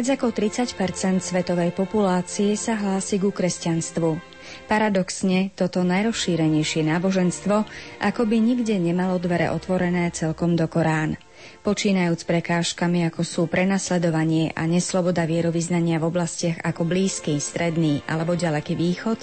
Viac 0.00 0.16
ako 0.16 0.32
30 0.32 1.20
svetovej 1.20 1.76
populácie 1.76 2.56
sa 2.56 2.72
hlási 2.72 3.20
ku 3.20 3.36
kresťanstvu. 3.36 4.16
Paradoxne, 4.64 5.52
toto 5.52 5.84
najrozšírenejšie 5.84 6.88
náboženstvo 6.88 7.68
akoby 8.00 8.40
nikde 8.40 8.80
nemalo 8.80 9.20
dvere 9.20 9.52
otvorené 9.52 10.08
celkom 10.08 10.56
do 10.56 10.64
Korán. 10.72 11.20
Počínajúc 11.60 12.24
prekážkami, 12.24 13.12
ako 13.12 13.20
sú 13.28 13.42
prenasledovanie 13.44 14.56
a 14.56 14.64
nesloboda 14.64 15.28
vierovýznania 15.28 16.00
v 16.00 16.08
oblastiach 16.08 16.64
ako 16.64 16.88
Blízky, 16.88 17.36
Stredný 17.36 18.00
alebo 18.08 18.32
Ďaleký 18.32 18.80
východ, 18.80 19.20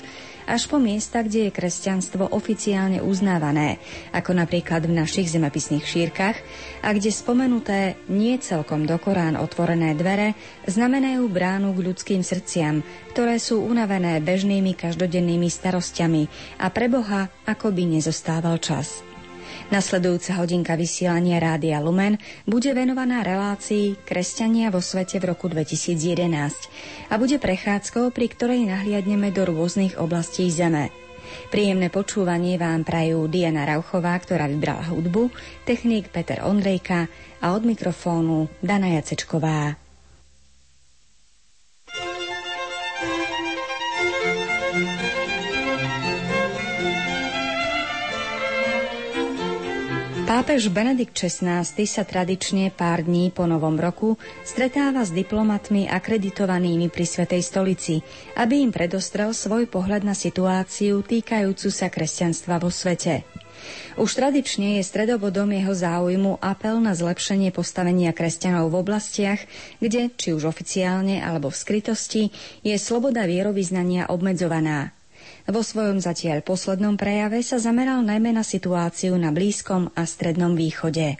až 0.48 0.72
po 0.72 0.80
miesta, 0.80 1.22
kde 1.22 1.48
je 1.48 1.52
kresťanstvo 1.52 2.32
oficiálne 2.32 3.04
uznávané, 3.04 3.84
ako 4.16 4.32
napríklad 4.34 4.88
v 4.88 4.96
našich 4.96 5.28
zemepisných 5.30 5.84
šírkach, 5.84 6.40
a 6.82 6.90
kde 6.96 7.12
spomenuté 7.12 8.00
nie 8.08 8.40
celkom 8.40 8.88
do 8.88 8.96
Korán 8.98 9.36
otvorené 9.36 9.94
dvere 9.94 10.34
znamenajú 10.66 11.28
bránu 11.28 11.76
k 11.76 11.84
ľudským 11.92 12.22
srdciam, 12.24 12.82
ktoré 13.12 13.38
sú 13.38 13.62
unavené 13.62 14.24
bežnými 14.24 14.74
každodennými 14.74 15.52
starostiami 15.52 16.24
a 16.64 16.72
pre 16.72 16.88
Boha 16.88 17.28
ako 17.44 17.70
by 17.76 18.00
nezostával 18.00 18.58
čas. 18.64 19.07
Nasledujúca 19.68 20.40
hodinka 20.40 20.80
vysielania 20.80 21.44
Rádia 21.44 21.84
Lumen 21.84 22.16
bude 22.48 22.72
venovaná 22.72 23.20
relácii 23.20 24.00
Kresťania 24.08 24.72
vo 24.72 24.80
svete 24.80 25.20
v 25.20 25.36
roku 25.36 25.52
2011 25.52 27.12
a 27.12 27.14
bude 27.20 27.36
prechádzkou, 27.36 28.16
pri 28.16 28.32
ktorej 28.32 28.64
nahliadneme 28.64 29.28
do 29.36 29.44
rôznych 29.44 30.00
oblastí 30.00 30.48
Zeme. 30.48 30.88
Príjemné 31.52 31.92
počúvanie 31.92 32.56
vám 32.56 32.88
prajú 32.88 33.28
Diana 33.28 33.68
Rauchová, 33.68 34.16
ktorá 34.16 34.48
vybrala 34.48 34.88
hudbu, 34.88 35.36
technik 35.68 36.16
Peter 36.16 36.48
Ondrejka 36.48 37.12
a 37.44 37.52
od 37.52 37.68
mikrofónu 37.68 38.48
Dana 38.64 38.96
Jacečková. 38.96 39.87
Pápež 50.28 50.68
Benedikt 50.76 51.16
XVI 51.16 51.64
sa 51.64 52.04
tradične 52.04 52.68
pár 52.76 53.00
dní 53.00 53.32
po 53.32 53.48
Novom 53.48 53.80
roku 53.80 54.20
stretáva 54.44 55.08
s 55.08 55.16
diplomatmi 55.16 55.88
akreditovanými 55.88 56.92
pri 56.92 57.06
Svetej 57.08 57.40
stolici, 57.40 58.04
aby 58.36 58.60
im 58.60 58.76
predostrel 58.76 59.32
svoj 59.32 59.72
pohľad 59.72 60.04
na 60.04 60.12
situáciu 60.12 61.00
týkajúcu 61.00 61.72
sa 61.72 61.88
kresťanstva 61.88 62.60
vo 62.60 62.68
svete. 62.68 63.24
Už 63.96 64.20
tradične 64.20 64.76
je 64.76 64.84
stredobodom 64.84 65.48
jeho 65.48 65.72
záujmu 65.72 66.44
apel 66.44 66.76
na 66.84 66.92
zlepšenie 66.92 67.56
postavenia 67.56 68.12
kresťanov 68.12 68.68
v 68.68 68.84
oblastiach, 68.84 69.40
kde, 69.80 70.12
či 70.12 70.36
už 70.36 70.44
oficiálne 70.44 71.24
alebo 71.24 71.48
v 71.48 71.56
skrytosti, 71.56 72.36
je 72.68 72.76
sloboda 72.76 73.24
vierovýznania 73.24 74.12
obmedzovaná– 74.12 74.92
vo 75.48 75.64
svojom 75.64 76.04
zatiaľ 76.04 76.44
poslednom 76.44 77.00
prejave 77.00 77.42
sa 77.42 77.58
zameral 77.58 78.04
najmä 78.04 78.36
na 78.36 78.44
situáciu 78.44 79.16
na 79.16 79.32
Blízkom 79.32 79.90
a 79.96 80.04
Strednom 80.04 80.54
východe. 80.54 81.18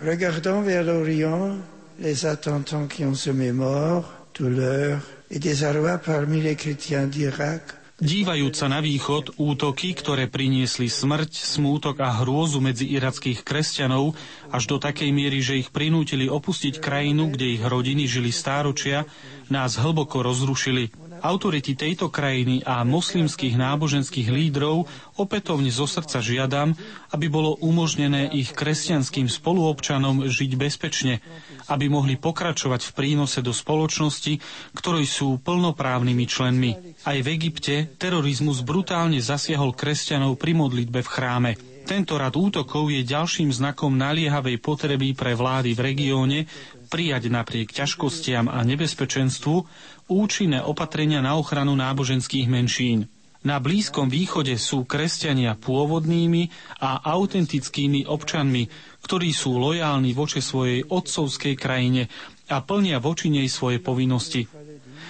Regardons 0.00 0.62
vers 0.64 0.86
l'Orient 0.86 1.58
les 1.98 2.24
attentants 2.24 2.86
qui 2.86 3.04
ont 3.04 3.18
semé 3.18 3.50
mort, 3.50 4.06
douleur 4.34 5.02
et 5.30 5.38
désarroi 5.42 5.98
parmi 5.98 6.40
les 6.40 6.54
chrétiens 6.54 7.06
d'Irak, 7.06 7.78
Dívajúc 7.98 8.54
sa 8.54 8.70
na 8.70 8.78
východ, 8.78 9.42
útoky, 9.42 9.90
ktoré 9.90 10.30
priniesli 10.30 10.86
smrť, 10.86 11.34
smútok 11.34 11.98
a 11.98 12.22
hrôzu 12.22 12.62
medzi 12.62 12.86
irackých 12.94 13.42
kresťanov 13.42 14.14
až 14.54 14.70
do 14.70 14.78
takej 14.78 15.10
miery, 15.10 15.42
že 15.42 15.58
ich 15.58 15.74
prinútili 15.74 16.30
opustiť 16.30 16.78
krajinu, 16.78 17.34
kde 17.34 17.58
ich 17.58 17.62
rodiny 17.66 18.06
žili 18.06 18.30
stáročia, 18.30 19.02
nás 19.50 19.74
hlboko 19.82 20.22
rozrušili. 20.22 20.94
Autority 21.18 21.74
tejto 21.74 22.08
krajiny 22.08 22.62
a 22.62 22.82
moslimských 22.86 23.58
náboženských 23.58 24.28
lídrov 24.30 24.86
opätovne 25.18 25.68
zo 25.68 25.84
srdca 25.84 26.22
žiadam, 26.22 26.74
aby 27.10 27.26
bolo 27.26 27.58
umožnené 27.58 28.30
ich 28.32 28.54
kresťanským 28.54 29.26
spoluobčanom 29.26 30.26
žiť 30.30 30.50
bezpečne, 30.54 31.20
aby 31.68 31.90
mohli 31.90 32.16
pokračovať 32.16 32.80
v 32.88 32.94
prínose 32.94 33.38
do 33.44 33.50
spoločnosti, 33.50 34.40
ktorej 34.74 35.06
sú 35.06 35.38
plnoprávnymi 35.42 36.24
členmi. 36.24 36.70
Aj 37.04 37.18
v 37.18 37.28
Egypte 37.28 37.90
terorizmus 37.98 38.62
brutálne 38.62 39.18
zasiahol 39.18 39.74
kresťanov 39.74 40.38
pri 40.38 40.52
modlitbe 40.54 41.00
v 41.04 41.08
chráme. 41.08 41.52
Tento 41.88 42.20
rad 42.20 42.36
útokov 42.36 42.92
je 42.92 43.00
ďalším 43.00 43.48
znakom 43.48 43.96
naliehavej 43.96 44.60
potreby 44.60 45.16
pre 45.16 45.32
vlády 45.32 45.72
v 45.72 45.80
regióne 45.80 46.38
prijať 46.88 47.28
napriek 47.28 47.72
ťažkostiam 47.72 48.48
a 48.48 48.64
nebezpečenstvu 48.64 49.56
účinné 50.08 50.64
opatrenia 50.64 51.20
na 51.20 51.36
ochranu 51.36 51.76
náboženských 51.76 52.48
menšín. 52.48 53.06
Na 53.46 53.62
Blízkom 53.62 54.10
východe 54.10 54.58
sú 54.58 54.82
kresťania 54.82 55.54
pôvodnými 55.54 56.50
a 56.82 56.98
autentickými 57.06 58.02
občanmi, 58.02 58.66
ktorí 59.06 59.30
sú 59.30 59.62
lojálni 59.62 60.10
voči 60.10 60.42
svojej 60.42 60.82
otcovskej 60.82 61.54
krajine 61.54 62.10
a 62.50 62.58
plnia 62.58 62.98
voči 62.98 63.30
nej 63.30 63.46
svoje 63.46 63.78
povinnosti. 63.78 64.50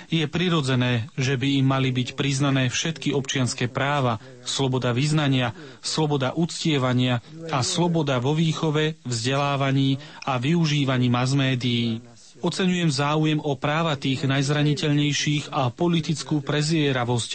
Je 0.08 0.24
prirodzené, 0.24 1.08
že 1.16 1.36
by 1.36 1.60
im 1.60 1.66
mali 1.68 1.88
byť 1.92 2.16
priznané 2.16 2.68
všetky 2.72 3.12
občianské 3.12 3.68
práva, 3.68 4.20
sloboda 4.40 4.92
vyznania, 4.96 5.52
sloboda 5.84 6.32
uctievania 6.32 7.20
a 7.52 7.60
sloboda 7.60 8.16
vo 8.16 8.32
výchove, 8.32 8.96
vzdelávaní 9.04 10.00
a 10.24 10.40
využívaní 10.40 11.08
mass 11.12 11.36
médií. 11.36 12.00
Oceňujem 12.38 12.86
záujem 12.88 13.38
o 13.38 13.52
práva 13.54 13.94
tých 13.94 14.22
najzraniteľnejších 14.22 15.50
a 15.50 15.68
politickú 15.68 16.38
prezieravosť, 16.38 17.30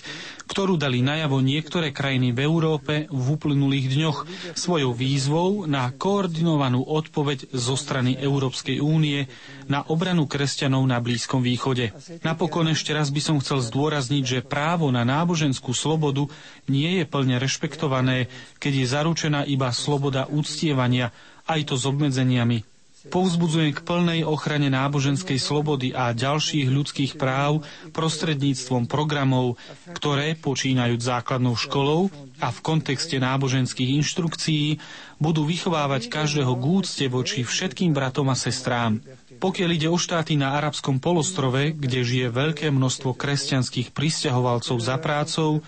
ktorú 0.45 0.75
dali 0.75 0.99
najavo 0.99 1.39
niektoré 1.39 1.89
krajiny 1.89 2.31
v 2.31 2.39
Európe 2.41 2.93
v 3.07 3.25
uplynulých 3.29 3.87
dňoch 3.91 4.17
svojou 4.53 4.91
výzvou 4.91 5.49
na 5.65 5.87
koordinovanú 5.89 6.81
odpoveď 6.81 7.51
zo 7.51 7.75
strany 7.75 8.15
Európskej 8.15 8.79
únie 8.79 9.27
na 9.65 9.83
obranu 9.83 10.23
kresťanov 10.23 10.83
na 10.83 10.99
Blízkom 10.99 11.39
východe. 11.39 11.91
Napokon 12.21 12.67
ešte 12.67 12.91
raz 12.91 13.07
by 13.07 13.19
som 13.19 13.35
chcel 13.37 13.59
zdôrazniť, 13.59 14.23
že 14.23 14.39
právo 14.39 14.87
na 14.87 15.03
náboženskú 15.03 15.71
slobodu 15.71 16.27
nie 16.65 16.99
je 16.99 17.05
plne 17.05 17.35
rešpektované, 17.35 18.27
keď 18.57 18.73
je 18.73 18.85
zaručená 18.89 19.41
iba 19.43 19.67
sloboda 19.69 20.27
úctievania, 20.27 21.11
aj 21.43 21.67
to 21.67 21.75
s 21.75 21.83
obmedzeniami. 21.83 22.72
Povzbudzujem 23.03 23.75
k 23.75 23.83
plnej 23.83 24.21
ochrane 24.23 24.71
náboženskej 24.71 25.35
slobody 25.35 25.91
a 25.91 26.15
ďalších 26.15 26.71
ľudských 26.71 27.11
práv 27.19 27.67
prostredníctvom 27.91 28.87
programov, 28.87 29.59
ktoré, 29.91 30.39
počínajúc 30.39 31.03
základnou 31.03 31.59
školou 31.59 32.07
a 32.39 32.47
v 32.47 32.59
kontexte 32.63 33.19
náboženských 33.19 33.99
inštrukcií, 33.99 34.79
budú 35.19 35.47
vychovávať 35.47 36.11
každého 36.11 36.55
k 36.55 36.63
úcte 36.63 37.05
voči 37.07 37.43
všetkým 37.47 37.95
bratom 37.95 38.27
a 38.31 38.35
sestrám. 38.35 38.99
Pokiaľ 39.39 39.69
ide 39.75 39.87
o 39.91 39.99
štáty 39.99 40.39
na 40.39 40.55
arabskom 40.55 41.03
polostrove, 41.03 41.75
kde 41.75 42.03
žije 42.03 42.27
veľké 42.31 42.67
množstvo 42.71 43.15
kresťanských 43.15 43.91
pristahovalcov 43.91 44.77
za 44.79 44.95
prácou, 44.99 45.63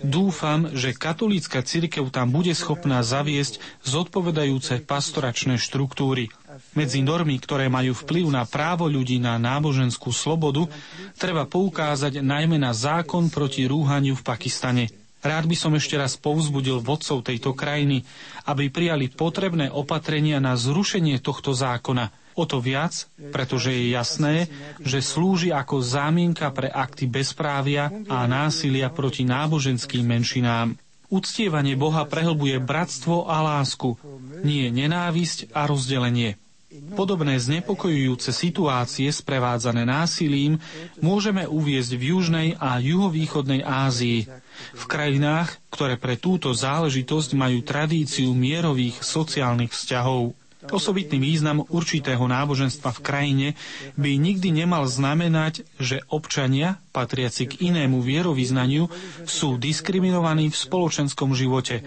dúfam, 0.00 0.72
že 0.72 0.96
katolícka 0.96 1.60
cirkev 1.60 2.08
tam 2.08 2.32
bude 2.32 2.52
schopná 2.56 3.04
zaviesť 3.04 3.60
zodpovedajúce 3.84 4.84
pastoračné 4.84 5.60
štruktúry. 5.60 6.32
Medzi 6.78 7.02
normy, 7.02 7.42
ktoré 7.42 7.66
majú 7.66 7.90
vplyv 7.90 8.30
na 8.30 8.46
právo 8.46 8.86
ľudí 8.86 9.18
na 9.18 9.34
náboženskú 9.34 10.14
slobodu, 10.14 10.70
treba 11.18 11.42
poukázať 11.42 12.22
najmä 12.22 12.54
na 12.54 12.70
zákon 12.70 13.26
proti 13.34 13.66
rúhaniu 13.66 14.14
v 14.14 14.22
Pakistane. 14.22 14.86
Rád 15.18 15.50
by 15.50 15.56
som 15.58 15.74
ešte 15.74 15.98
raz 15.98 16.14
povzbudil 16.14 16.78
vodcov 16.78 17.26
tejto 17.26 17.50
krajiny, 17.50 18.06
aby 18.46 18.70
prijali 18.70 19.10
potrebné 19.10 19.74
opatrenia 19.74 20.38
na 20.38 20.54
zrušenie 20.54 21.18
tohto 21.18 21.50
zákona. 21.50 22.14
O 22.38 22.46
to 22.46 22.62
viac, 22.62 23.10
pretože 23.34 23.74
je 23.74 23.90
jasné, 23.90 24.46
že 24.78 25.02
slúži 25.02 25.50
ako 25.50 25.82
zámienka 25.82 26.46
pre 26.54 26.70
akty 26.70 27.10
bezprávia 27.10 27.90
a 28.06 28.22
násilia 28.30 28.86
proti 28.94 29.26
náboženským 29.26 30.06
menšinám. 30.06 30.78
Uctievanie 31.10 31.74
Boha 31.74 32.06
prehlbuje 32.06 32.62
bratstvo 32.62 33.26
a 33.26 33.42
lásku, 33.42 33.98
nie 34.46 34.70
nenávisť 34.70 35.50
a 35.50 35.66
rozdelenie. 35.66 36.38
Podobné 36.68 37.40
znepokojujúce 37.40 38.28
situácie 38.28 39.08
sprevádzané 39.08 39.88
násilím 39.88 40.60
môžeme 41.00 41.48
uviezť 41.48 41.96
v 41.96 42.02
južnej 42.12 42.48
a 42.60 42.76
juhovýchodnej 42.76 43.64
Ázii, 43.64 44.28
v 44.76 44.84
krajinách, 44.84 45.56
ktoré 45.72 45.96
pre 45.96 46.20
túto 46.20 46.52
záležitosť 46.52 47.32
majú 47.40 47.64
tradíciu 47.64 48.36
mierových 48.36 49.00
sociálnych 49.00 49.72
vzťahov. 49.72 50.36
Osobitný 50.68 51.16
význam 51.16 51.64
určitého 51.64 52.20
náboženstva 52.20 52.92
v 52.92 53.00
krajine 53.00 53.48
by 53.96 54.20
nikdy 54.20 54.52
nemal 54.52 54.84
znamenať, 54.84 55.64
že 55.80 56.04
občania, 56.12 56.82
patriaci 56.92 57.48
k 57.48 57.72
inému 57.72 58.04
vierovýznaniu, 58.04 58.92
sú 59.24 59.56
diskriminovaní 59.56 60.52
v 60.52 60.60
spoločenskom 60.60 61.32
živote, 61.32 61.80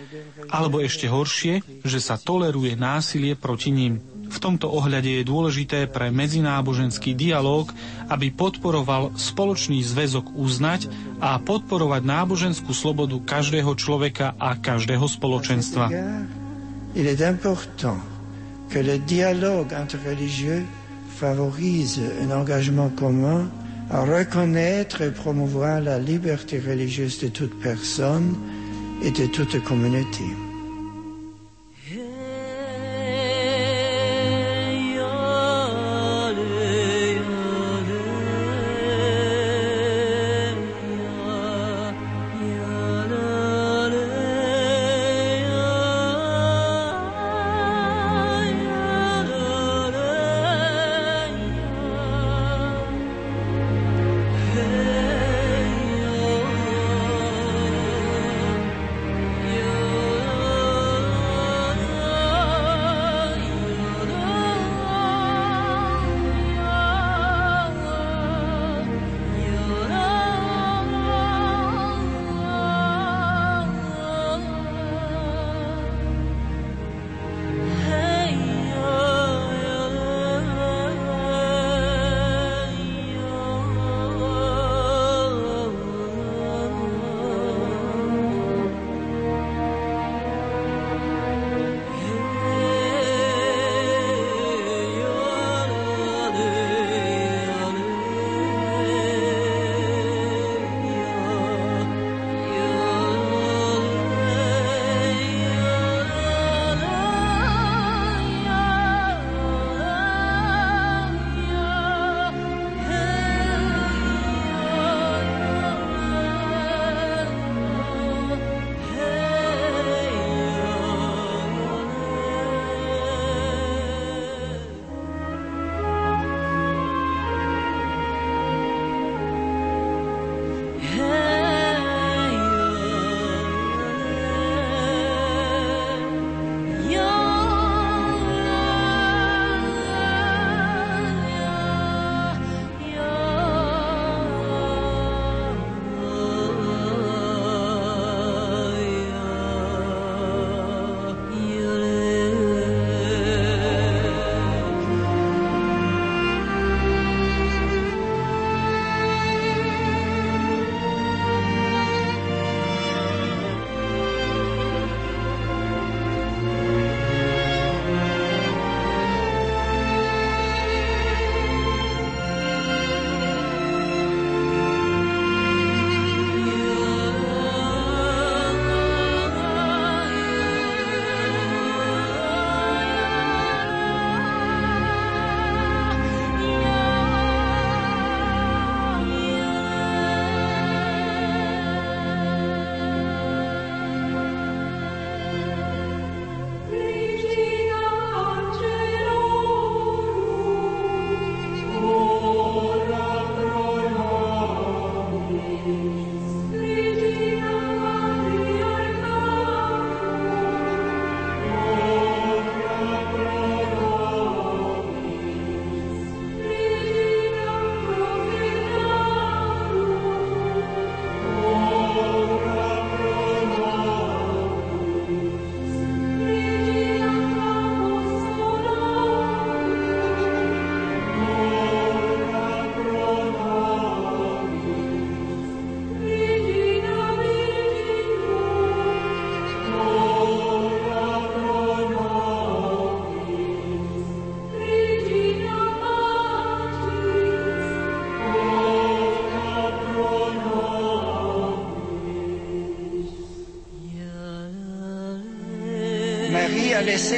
alebo 0.50 0.82
ešte 0.82 1.06
horšie, 1.06 1.86
že 1.86 2.00
sa 2.02 2.18
toleruje 2.18 2.74
násilie 2.74 3.38
proti 3.38 3.70
ním. 3.70 4.11
V 4.32 4.38
tomto 4.40 4.72
ohľade 4.72 5.12
je 5.12 5.28
dôležité 5.28 5.92
pre 5.92 6.08
medzináboženský 6.08 7.12
dialog, 7.12 7.68
aby 8.08 8.32
podporoval 8.32 9.12
spoločný 9.20 9.84
zväzok 9.84 10.32
uznať 10.40 10.88
a 11.20 11.36
podporovať 11.36 12.02
náboženskú 12.08 12.72
slobodu 12.72 13.20
každého 13.20 13.76
človeka 13.76 14.32
a 14.40 14.56
každého 14.56 15.04
spoločenstva. 15.04 15.92
Il 16.96 17.06
est 17.08 17.24
important 17.24 18.00
que 18.72 18.80
le 18.80 19.00
dialogue 19.04 19.76
interreligieux 19.76 20.64
favorise 21.20 22.00
un 22.24 22.32
engagement 22.32 22.90
commun 22.96 23.52
à 23.92 24.02
reconnaître 24.08 25.02
et 25.02 25.12
promouvoir 25.12 25.82
la 25.82 26.00
liberté 26.00 26.60
religieuse 26.60 27.20
de 27.20 27.28
toute 27.28 27.60
personne 27.60 28.36
et 29.04 29.12
de 29.12 29.26
toute 29.28 29.62
communauté. 29.64 30.24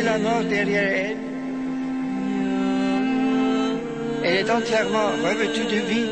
La 0.02 0.18
mort 0.18 0.44
derrière 0.50 0.92
elle. 0.92 1.18
Elle 4.24 4.38
est 4.38 4.50
entièrement 4.50 5.10
revêtue 5.24 5.66
de 5.66 5.82
vie. 5.86 6.10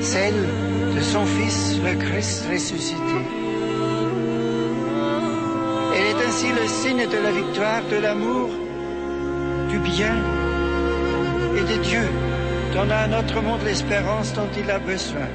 Celle 0.00 0.34
de 0.96 1.00
son 1.00 1.24
Fils, 1.24 1.78
le 1.84 1.94
Christ 1.96 2.44
ressuscité. 2.50 3.20
Elle 5.94 6.06
est 6.06 6.26
ainsi 6.26 6.48
le 6.48 6.66
signe 6.66 7.06
de 7.08 7.18
la 7.22 7.30
victoire, 7.30 7.82
de 7.88 7.96
l'amour, 7.96 8.50
du 9.70 9.78
bien 9.78 10.16
et 11.56 11.72
de 11.72 11.82
Dieu, 11.82 12.08
donnant 12.74 13.04
à 13.04 13.06
notre 13.06 13.40
monde 13.40 13.62
l'espérance 13.64 14.32
dont 14.32 14.48
il 14.58 14.68
a 14.70 14.80
besoin. 14.80 15.28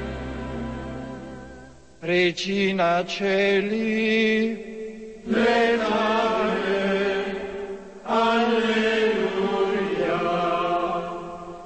Regina 2.06 3.02
Celi, 3.04 4.56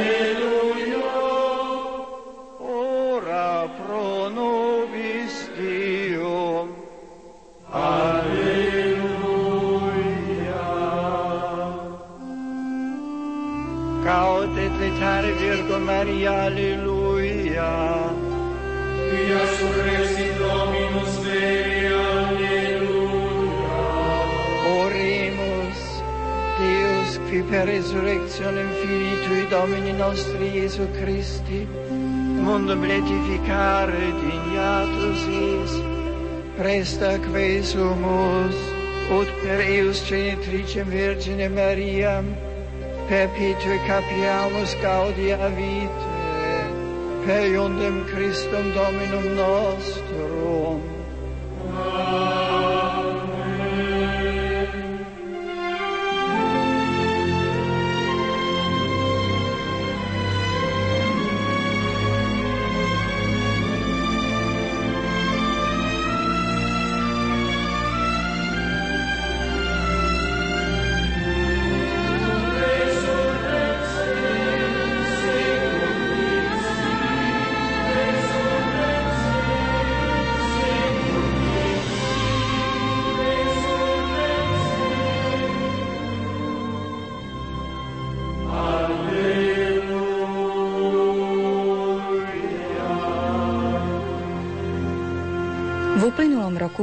per 28.15 28.23
resurrectionem 28.23 28.69
Filii 28.81 29.27
Tui 29.27 29.47
Domini 29.49 29.91
nostri 29.91 30.47
Iesu 30.55 30.87
Christi, 30.99 31.67
mundum 32.43 32.83
letificare 32.83 34.13
dignatus 34.21 35.21
is, 35.27 35.71
presta 36.55 37.19
que 37.19 37.61
sumus, 37.63 38.55
ut 39.11 39.27
per 39.43 39.59
eus 39.59 39.99
genitricem 40.07 40.87
Virgine 40.87 41.49
Mariam, 41.49 42.25
perpetue 43.09 43.79
capiamus 43.87 44.75
gaudia 44.81 45.49
vitae, 45.49 46.63
per 47.25 47.43
iundem 47.45 48.05
Christum 48.05 48.71
Dominum 48.73 49.35
nostrum. 49.35 50.34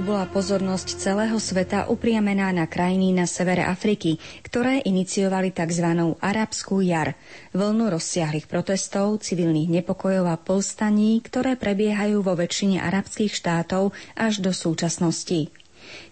Bola 0.02 0.26
pozornosť 0.26 0.98
celého 0.98 1.38
sveta 1.38 1.86
upriamená 1.86 2.50
na 2.50 2.66
krajiny 2.66 3.14
na 3.14 3.22
severe 3.22 3.62
Afriky, 3.62 4.18
ktoré 4.42 4.82
iniciovali 4.82 5.54
tzv. 5.54 6.18
arabskú 6.18 6.82
jar, 6.82 7.14
vlnu 7.54 7.86
rozsiahlých 7.86 8.50
protestov, 8.50 9.22
civilných 9.22 9.70
nepokojov 9.70 10.26
a 10.26 10.36
povstaní, 10.42 11.22
ktoré 11.22 11.54
prebiehajú 11.54 12.18
vo 12.18 12.34
väčšine 12.34 12.82
arabských 12.82 13.30
štátov 13.30 13.94
až 14.18 14.42
do 14.42 14.50
súčasnosti. 14.50 15.61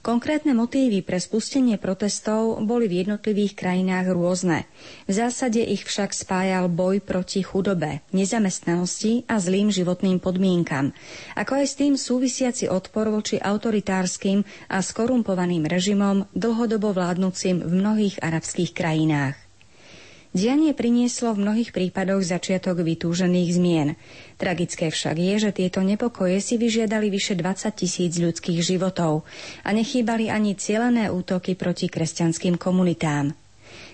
Konkrétne 0.00 0.57
motívy 0.57 1.05
pre 1.05 1.21
spustenie 1.21 1.77
protestov 1.77 2.62
boli 2.65 2.89
v 2.89 3.05
jednotlivých 3.05 3.53
krajinách 3.59 4.17
rôzne. 4.17 4.65
V 5.05 5.12
zásade 5.12 5.61
ich 5.61 5.85
však 5.85 6.17
spájal 6.17 6.73
boj 6.73 7.05
proti 7.05 7.45
chudobe, 7.45 8.00
nezamestnanosti 8.15 9.29
a 9.29 9.37
zlým 9.37 9.69
životným 9.69 10.23
podmienkam, 10.23 10.97
ako 11.37 11.53
aj 11.61 11.67
s 11.69 11.75
tým 11.77 11.95
súvisiaci 12.00 12.73
odpor 12.73 13.12
voči 13.12 13.37
autoritárskym 13.37 14.47
a 14.73 14.81
skorumpovaným 14.81 15.69
režimom 15.69 16.25
dlhodobo 16.33 16.97
vládnúcim 16.97 17.61
v 17.61 17.73
mnohých 17.75 18.23
arabských 18.25 18.73
krajinách. 18.73 19.50
Dianie 20.31 20.79
prinieslo 20.79 21.35
v 21.35 21.43
mnohých 21.43 21.75
prípadoch 21.75 22.23
začiatok 22.23 22.87
vytúžených 22.87 23.51
zmien. 23.51 23.99
Tragické 24.39 24.87
však 24.87 25.19
je, 25.19 25.35
že 25.43 25.51
tieto 25.51 25.83
nepokoje 25.83 26.39
si 26.39 26.55
vyžiadali 26.55 27.11
vyše 27.11 27.35
20 27.35 27.67
tisíc 27.75 28.15
ľudských 28.15 28.63
životov 28.63 29.27
a 29.67 29.75
nechýbali 29.75 30.31
ani 30.31 30.55
cielené 30.55 31.11
útoky 31.11 31.59
proti 31.59 31.91
kresťanským 31.91 32.63
komunitám. 32.63 33.35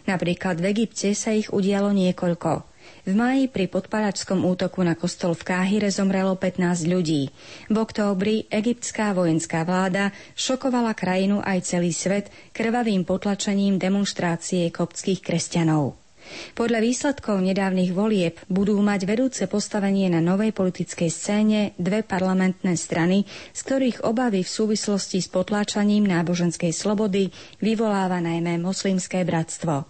Napríklad 0.05 0.61
v 0.61 0.77
Egypte 0.77 1.17
sa 1.17 1.33
ich 1.33 1.49
udialo 1.49 1.97
niekoľko. 1.97 2.69
V 3.09 3.13
máji 3.17 3.49
pri 3.49 3.73
podpalačskom 3.73 4.45
útoku 4.45 4.85
na 4.85 4.93
kostol 4.93 5.33
v 5.33 5.57
Káhire 5.57 5.89
zomrelo 5.89 6.37
15 6.37 6.85
ľudí. 6.85 7.33
V 7.73 7.77
októbri 7.81 8.45
egyptská 8.53 9.17
vojenská 9.17 9.65
vláda 9.65 10.13
šokovala 10.37 10.93
krajinu 10.93 11.41
aj 11.41 11.65
celý 11.65 11.97
svet 11.97 12.29
krvavým 12.53 13.09
potlačením 13.09 13.81
demonstrácie 13.81 14.69
koptských 14.69 15.25
kresťanov. 15.25 16.06
Podľa 16.55 16.81
výsledkov 16.83 17.43
nedávnych 17.43 17.93
volieb 17.93 18.41
budú 18.47 18.79
mať 18.81 19.01
vedúce 19.07 19.43
postavenie 19.47 20.11
na 20.11 20.19
novej 20.19 20.51
politickej 20.53 21.11
scéne 21.13 21.61
dve 21.77 22.03
parlamentné 22.03 22.75
strany, 22.75 23.25
z 23.53 23.61
ktorých 23.63 24.03
obavy 24.07 24.43
v 24.43 24.51
súvislosti 24.51 25.23
s 25.23 25.29
potláčaním 25.29 26.07
náboženskej 26.07 26.73
slobody 26.75 27.31
vyvoláva 27.59 28.19
najmä 28.23 28.59
moslimské 28.59 29.23
bratstvo. 29.23 29.87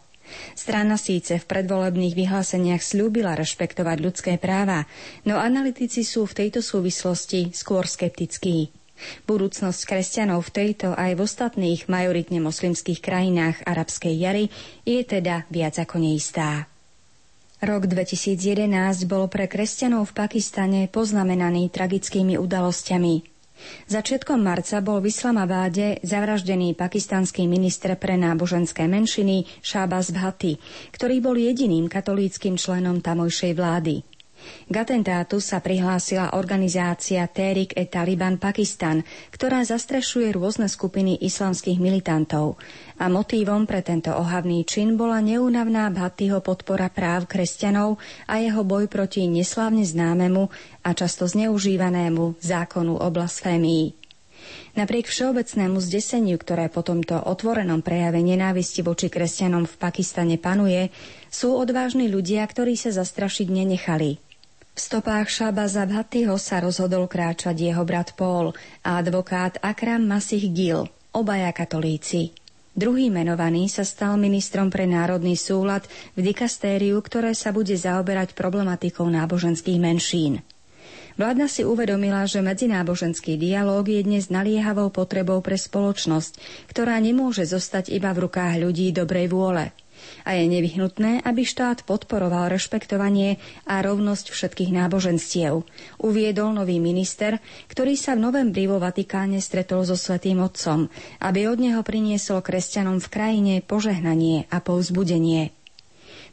Strana 0.59 0.99
síce 0.99 1.39
v 1.39 1.47
predvolebných 1.47 2.19
vyhláseniach 2.19 2.83
slúbila 2.83 3.39
rešpektovať 3.39 3.97
ľudské 4.03 4.33
práva, 4.43 4.83
no 5.23 5.39
analytici 5.39 6.03
sú 6.03 6.27
v 6.27 6.47
tejto 6.47 6.61
súvislosti 6.67 7.55
skôr 7.55 7.87
skeptickí. 7.87 8.75
Budúcnosť 9.29 9.81
kresťanov 9.85 10.45
v 10.49 10.55
tejto 10.55 10.97
aj 10.97 11.17
v 11.17 11.21
ostatných 11.25 11.87
majoritne 11.87 12.41
moslimských 12.43 13.01
krajinách 13.01 13.63
arabskej 13.65 14.15
jary 14.17 14.45
je 14.83 15.01
teda 15.05 15.45
viac 15.53 15.77
ako 15.77 16.01
neistá. 16.01 16.69
Rok 17.57 17.89
2011 17.89 19.09
bol 19.09 19.33
pre 19.33 19.49
kresťanov 19.49 20.13
v 20.13 20.17
Pakistane 20.29 20.81
poznamenaný 20.93 21.73
tragickými 21.73 22.37
udalosťami. 22.37 23.37
Začiatkom 23.89 24.37
marca 24.37 24.85
bol 24.85 25.01
v 25.01 25.09
Islamabáde 25.09 26.05
zavraždený 26.05 26.77
pakistanský 26.77 27.49
minister 27.49 27.97
pre 27.97 28.21
náboženské 28.21 28.85
menšiny 28.85 29.49
Šábas 29.65 30.13
Bhatti, 30.13 30.61
ktorý 30.93 31.25
bol 31.25 31.41
jediným 31.41 31.89
katolíckým 31.89 32.61
členom 32.61 33.01
tamojšej 33.01 33.53
vlády. 33.57 34.05
K 34.67 34.75
atentátu 34.75 35.39
sa 35.39 35.63
prihlásila 35.63 36.35
organizácia 36.35 37.23
Térik 37.31 37.77
e 37.79 37.87
Taliban 37.87 38.41
Pakistan, 38.41 39.07
ktorá 39.31 39.63
zastrešuje 39.63 40.35
rôzne 40.35 40.67
skupiny 40.67 41.19
islamských 41.23 41.79
militantov. 41.79 42.59
A 42.99 43.07
motívom 43.07 43.69
pre 43.69 43.85
tento 43.87 44.11
ohavný 44.11 44.67
čin 44.67 44.99
bola 44.99 45.23
neúnavná 45.23 45.87
Bhattiho 45.95 46.43
podpora 46.43 46.91
práv 46.91 47.31
kresťanov 47.31 48.03
a 48.27 48.43
jeho 48.43 48.67
boj 48.67 48.91
proti 48.91 49.31
neslávne 49.31 49.87
známemu 49.87 50.51
a 50.83 50.91
často 50.97 51.31
zneužívanému 51.31 52.43
zákonu 52.43 52.99
o 52.99 53.07
blasfémii. 53.13 54.07
Napriek 54.77 55.09
všeobecnému 55.09 55.81
zdeseniu, 55.81 56.37
ktoré 56.37 56.69
po 56.69 56.85
tomto 56.85 57.17
otvorenom 57.17 57.81
prejave 57.81 58.21
nenávisti 58.21 58.85
voči 58.85 59.09
kresťanom 59.09 59.65
v 59.65 59.75
Pakistane 59.81 60.37
panuje, 60.37 60.93
sú 61.33 61.57
odvážni 61.57 62.13
ľudia, 62.13 62.45
ktorí 62.45 62.77
sa 62.77 62.93
zastrašiť 62.93 63.49
nenechali. 63.49 64.26
V 64.77 64.85
stopách 64.85 65.33
Šabaza 65.33 65.89
Bhattyho 65.89 66.37
sa 66.37 66.61
rozhodol 66.61 67.09
kráčať 67.09 67.57
jeho 67.57 67.81
brat 67.89 68.13
Paul 68.13 68.53
a 68.85 69.01
advokát 69.01 69.57
Akram 69.65 70.05
Masih 70.05 70.53
Gil, 70.53 70.85
obaja 71.17 71.49
katolíci. 71.57 72.37
Druhý 72.77 73.09
menovaný 73.09 73.73
sa 73.73 73.89
stal 73.89 74.21
ministrom 74.21 74.69
pre 74.69 74.85
národný 74.85 75.33
súlad 75.33 75.89
v 76.13 76.29
dikastériu, 76.29 77.01
ktoré 77.01 77.33
sa 77.33 77.57
bude 77.57 77.73
zaoberať 77.73 78.37
problematikou 78.37 79.09
náboženských 79.09 79.81
menšín. 79.81 80.45
Vládna 81.17 81.49
si 81.49 81.65
uvedomila, 81.65 82.29
že 82.29 82.45
medzináboženský 82.45 83.41
dialóg 83.41 83.89
je 83.89 84.05
dnes 84.05 84.29
naliehavou 84.29 84.93
potrebou 84.93 85.41
pre 85.41 85.57
spoločnosť, 85.57 86.37
ktorá 86.69 87.01
nemôže 87.01 87.49
zostať 87.49 87.97
iba 87.97 88.13
v 88.13 88.29
rukách 88.29 88.61
ľudí 88.61 88.93
dobrej 88.93 89.33
vôle– 89.33 89.73
a 90.27 90.35
je 90.35 90.51
nevyhnutné, 90.51 91.23
aby 91.23 91.47
štát 91.47 91.87
podporoval 91.87 92.51
rešpektovanie 92.51 93.39
a 93.63 93.79
rovnosť 93.79 94.35
všetkých 94.35 94.75
náboženstiev, 94.75 95.63
uviedol 96.03 96.51
nový 96.51 96.83
minister, 96.83 97.39
ktorý 97.71 97.95
sa 97.95 98.19
v 98.19 98.27
novembri 98.27 98.67
vo 98.67 98.83
Vatikáne 98.83 99.39
stretol 99.39 99.87
so 99.87 99.95
Svetým 99.95 100.43
Otcom, 100.43 100.91
aby 101.23 101.47
od 101.47 101.63
neho 101.63 101.87
priniesol 101.87 102.43
kresťanom 102.43 102.99
v 102.99 103.07
krajine 103.07 103.55
požehnanie 103.63 104.51
a 104.51 104.59
povzbudenie. 104.59 105.55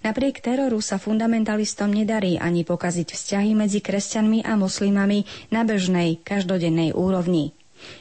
Napriek 0.04 0.44
teroru 0.44 0.84
sa 0.84 1.00
fundamentalistom 1.00 1.88
nedarí 1.88 2.36
ani 2.36 2.68
pokaziť 2.68 3.16
vzťahy 3.16 3.56
medzi 3.56 3.80
kresťanmi 3.80 4.44
a 4.44 4.60
moslimami 4.60 5.24
na 5.48 5.64
bežnej, 5.64 6.20
každodennej 6.20 6.92
úrovni. 6.92 7.56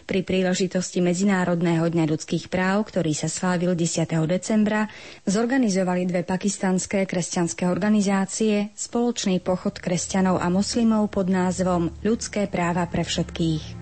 Pri 0.06 0.22
príležitosti 0.22 1.02
Medzinárodného 1.02 1.84
dňa 1.88 2.04
ľudských 2.06 2.46
práv, 2.46 2.88
ktorý 2.88 3.12
sa 3.12 3.26
slávil 3.26 3.74
10. 3.74 4.06
decembra, 4.30 4.86
zorganizovali 5.26 6.06
dve 6.06 6.22
pakistanské 6.22 7.04
kresťanské 7.04 7.66
organizácie 7.66 8.70
spoločný 8.72 9.42
pochod 9.42 9.74
kresťanov 9.76 10.38
a 10.38 10.46
moslimov 10.48 11.10
pod 11.10 11.26
názvom 11.28 11.90
Ľudské 12.00 12.46
práva 12.46 12.86
pre 12.86 13.02
všetkých. 13.02 13.81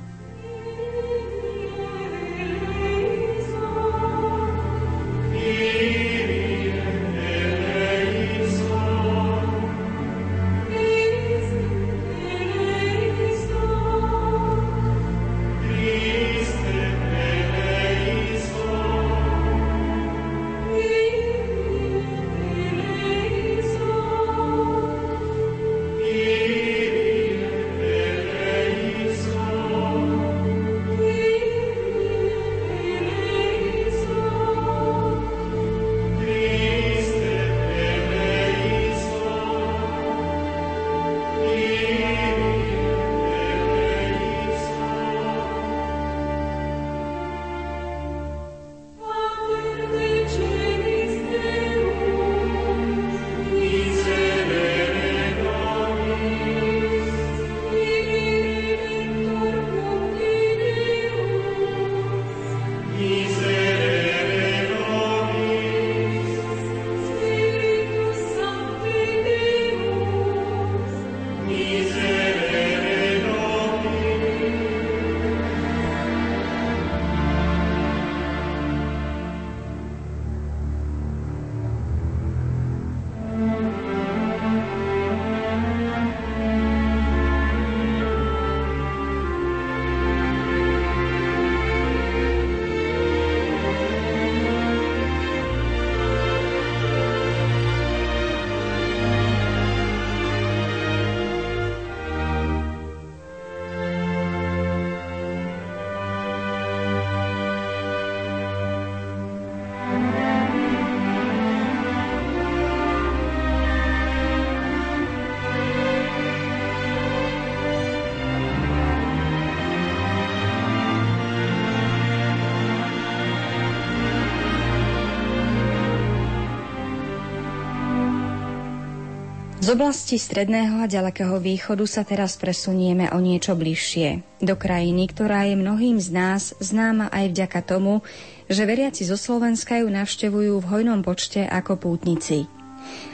Z 129.60 129.76
oblasti 129.76 130.16
stredného 130.16 130.80
a 130.80 130.88
ďalekého 130.88 131.36
východu 131.36 131.84
sa 131.84 132.00
teraz 132.00 132.40
presunieme 132.40 133.12
o 133.12 133.20
niečo 133.20 133.52
bližšie. 133.52 134.40
Do 134.40 134.56
krajiny, 134.56 135.04
ktorá 135.12 135.44
je 135.44 135.52
mnohým 135.52 136.00
z 136.00 136.08
nás 136.16 136.56
známa 136.64 137.12
aj 137.12 137.28
vďaka 137.28 137.60
tomu, 137.68 138.00
že 138.48 138.64
veriaci 138.64 139.04
zo 139.04 139.20
Slovenska 139.20 139.84
ju 139.84 139.92
navštevujú 139.92 140.64
v 140.64 140.64
hojnom 140.64 141.04
počte 141.04 141.44
ako 141.44 141.76
pútnici. 141.76 142.48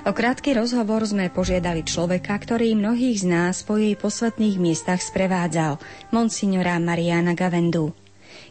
O 0.06 0.14
krátky 0.14 0.54
rozhovor 0.54 1.02
sme 1.02 1.34
požiadali 1.34 1.82
človeka, 1.82 2.38
ktorý 2.38 2.78
mnohých 2.78 3.26
z 3.26 3.26
nás 3.26 3.66
po 3.66 3.74
jej 3.74 3.98
posvetných 3.98 4.62
miestach 4.62 5.02
sprevádzal, 5.02 5.82
monsignora 6.14 6.78
Mariana 6.78 7.34
Gavendu. 7.34 8.05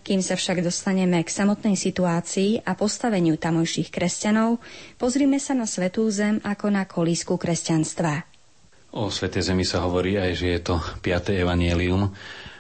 Kým 0.06 0.22
sa 0.22 0.38
však 0.38 0.62
dostaneme 0.62 1.18
k 1.26 1.34
samotnej 1.34 1.74
situácii 1.74 2.62
a 2.62 2.78
postaveniu 2.78 3.42
tamojších 3.42 3.90
kresťanov, 3.90 4.62
pozrime 5.02 5.42
sa 5.42 5.58
na 5.58 5.66
Svetú 5.66 6.06
zem 6.14 6.38
ako 6.46 6.70
na 6.70 6.86
kolísku 6.86 7.42
kresťanstva. 7.42 8.22
O 8.94 9.10
Svetej 9.10 9.50
zemi 9.50 9.66
sa 9.66 9.82
hovorí 9.82 10.22
aj, 10.22 10.32
že 10.38 10.48
je 10.54 10.62
to 10.62 10.78
5. 11.02 11.42
evanielium 11.42 12.14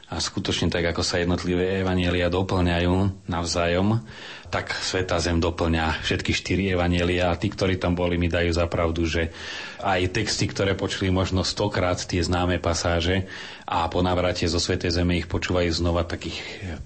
a 0.10 0.16
skutočne 0.18 0.74
tak, 0.74 0.90
ako 0.90 1.06
sa 1.06 1.22
jednotlivé 1.22 1.86
evanielia 1.86 2.34
doplňajú 2.34 3.30
navzájom, 3.30 4.02
tak 4.50 4.74
Sveta 4.74 5.18
Zem 5.20 5.42
doplňa 5.42 6.06
všetky 6.06 6.32
štyri 6.32 6.64
evanielia 6.72 7.32
a 7.32 7.40
tí, 7.40 7.52
ktorí 7.52 7.78
tam 7.78 7.94
boli, 7.94 8.16
mi 8.16 8.32
dajú 8.32 8.52
za 8.54 8.66
pravdu, 8.66 9.04
že 9.04 9.34
aj 9.82 10.16
texty, 10.16 10.50
ktoré 10.50 10.74
počuli 10.74 11.14
možno 11.14 11.46
stokrát, 11.46 12.00
tie 12.02 12.24
známe 12.24 12.58
pasáže, 12.58 13.28
a 13.66 13.90
po 13.90 14.06
návrate 14.06 14.46
zo 14.46 14.62
Svetej 14.62 14.94
Zeme 14.94 15.18
ich 15.18 15.26
počúvajú 15.26 15.74
znova, 15.74 16.06
tak 16.06 16.30
ich 16.30 16.38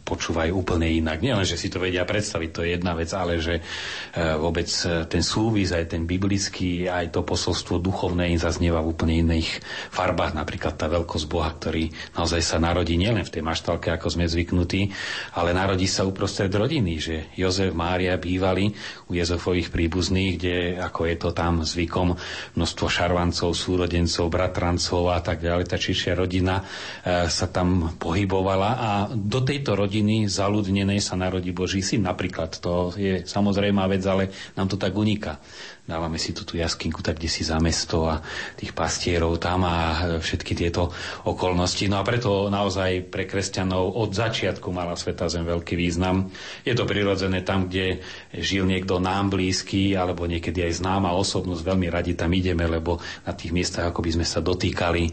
počúvajú 0.08 0.56
úplne 0.56 0.88
inak. 0.88 1.20
Nielen, 1.20 1.44
že 1.44 1.60
si 1.60 1.68
to 1.68 1.76
vedia 1.76 2.08
predstaviť, 2.08 2.50
to 2.56 2.64
je 2.64 2.80
jedna 2.80 2.96
vec, 2.96 3.12
ale 3.12 3.36
že 3.44 3.60
e, 3.60 3.62
vôbec 4.40 4.72
e, 4.88 5.04
ten 5.12 5.20
súvis, 5.20 5.76
aj 5.76 5.92
ten 5.92 6.08
biblický, 6.08 6.88
aj 6.88 7.12
to 7.12 7.28
posolstvo 7.28 7.84
duchovné 7.84 8.32
im 8.32 8.40
zaznieva 8.40 8.80
v 8.80 8.96
úplne 8.96 9.20
iných 9.20 9.60
farbách. 9.92 10.40
Napríklad 10.40 10.80
tá 10.80 10.88
veľkosť 10.88 11.26
Boha, 11.28 11.52
ktorý 11.52 11.92
naozaj 12.16 12.40
sa 12.40 12.64
narodí 12.64 12.96
nielen 12.96 13.28
v 13.28 13.34
tej 13.36 13.44
maštalke, 13.44 13.92
ako 13.92 14.16
sme 14.16 14.32
zvyknutí, 14.32 14.96
ale 15.36 15.52
narodí 15.52 15.84
sa 15.84 16.08
uprostred 16.08 16.48
rodiny, 16.48 16.94
že 16.96 17.16
Jozef, 17.36 17.59
Mária 17.76 18.16
bývali 18.16 18.72
u 19.08 19.12
Jezefových 19.14 19.70
príbuzných, 19.70 20.32
kde, 20.40 20.58
ako 20.80 21.02
je 21.06 21.16
to 21.20 21.30
tam 21.36 21.62
zvykom, 21.62 22.16
množstvo 22.56 22.86
šarvancov, 22.88 23.52
súrodencov, 23.52 24.26
bratrancov 24.32 25.12
a 25.12 25.20
tak 25.20 25.44
ďalej. 25.44 25.66
Tá 25.68 25.76
čišia 25.76 26.16
rodina 26.16 26.64
E, 27.00 27.32
sa 27.32 27.48
tam 27.50 27.96
pohybovala 27.98 28.70
a 28.76 28.90
do 29.10 29.42
tejto 29.42 29.74
rodiny 29.74 30.28
zaludnenej 30.28 31.00
sa 31.00 31.16
narodí 31.16 31.50
Boží 31.50 31.82
syn. 31.82 32.06
Napríklad 32.06 32.60
to 32.60 32.92
je 32.94 33.24
samozrejmá 33.24 33.88
vec, 33.88 34.04
ale 34.06 34.30
nám 34.54 34.68
to 34.70 34.78
tak 34.78 34.94
uniká. 34.94 35.40
Dávame 35.90 36.22
si 36.22 36.38
tu 36.38 36.46
tú 36.46 36.54
jaskinku 36.62 37.02
tak 37.02 37.18
kde 37.18 37.26
si 37.26 37.42
za 37.42 37.58
mesto 37.58 38.06
a 38.06 38.22
tých 38.54 38.78
pastierov 38.78 39.42
tam 39.42 39.66
a 39.66 39.78
všetky 40.22 40.54
tieto 40.54 40.94
okolnosti. 41.26 41.90
No 41.90 41.98
a 41.98 42.06
preto 42.06 42.48
naozaj 42.54 43.10
pre 43.10 43.26
kresťanov 43.26 43.98
od 43.98 44.14
začiatku 44.14 44.70
mala 44.70 44.94
Sveta 44.94 45.26
Zem 45.26 45.50
veľký 45.50 45.74
význam. 45.74 46.30
Je 46.62 46.78
to 46.78 46.86
prirodzené 46.86 47.42
tam, 47.42 47.66
kde 47.66 48.06
žil 48.38 48.70
niekto 48.70 49.02
nám 49.02 49.34
blízky 49.34 49.98
alebo 49.98 50.30
niekedy 50.30 50.62
aj 50.70 50.86
známa 50.86 51.18
osobnosť, 51.18 51.66
veľmi 51.66 51.88
radi 51.90 52.14
tam 52.14 52.30
ideme, 52.30 52.70
lebo 52.70 53.02
na 53.26 53.34
tých 53.34 53.50
miestach 53.50 53.90
ako 53.90 54.06
by 54.06 54.22
sme 54.22 54.26
sa 54.30 54.46
dotýkali 54.46 55.04
e, 55.10 55.12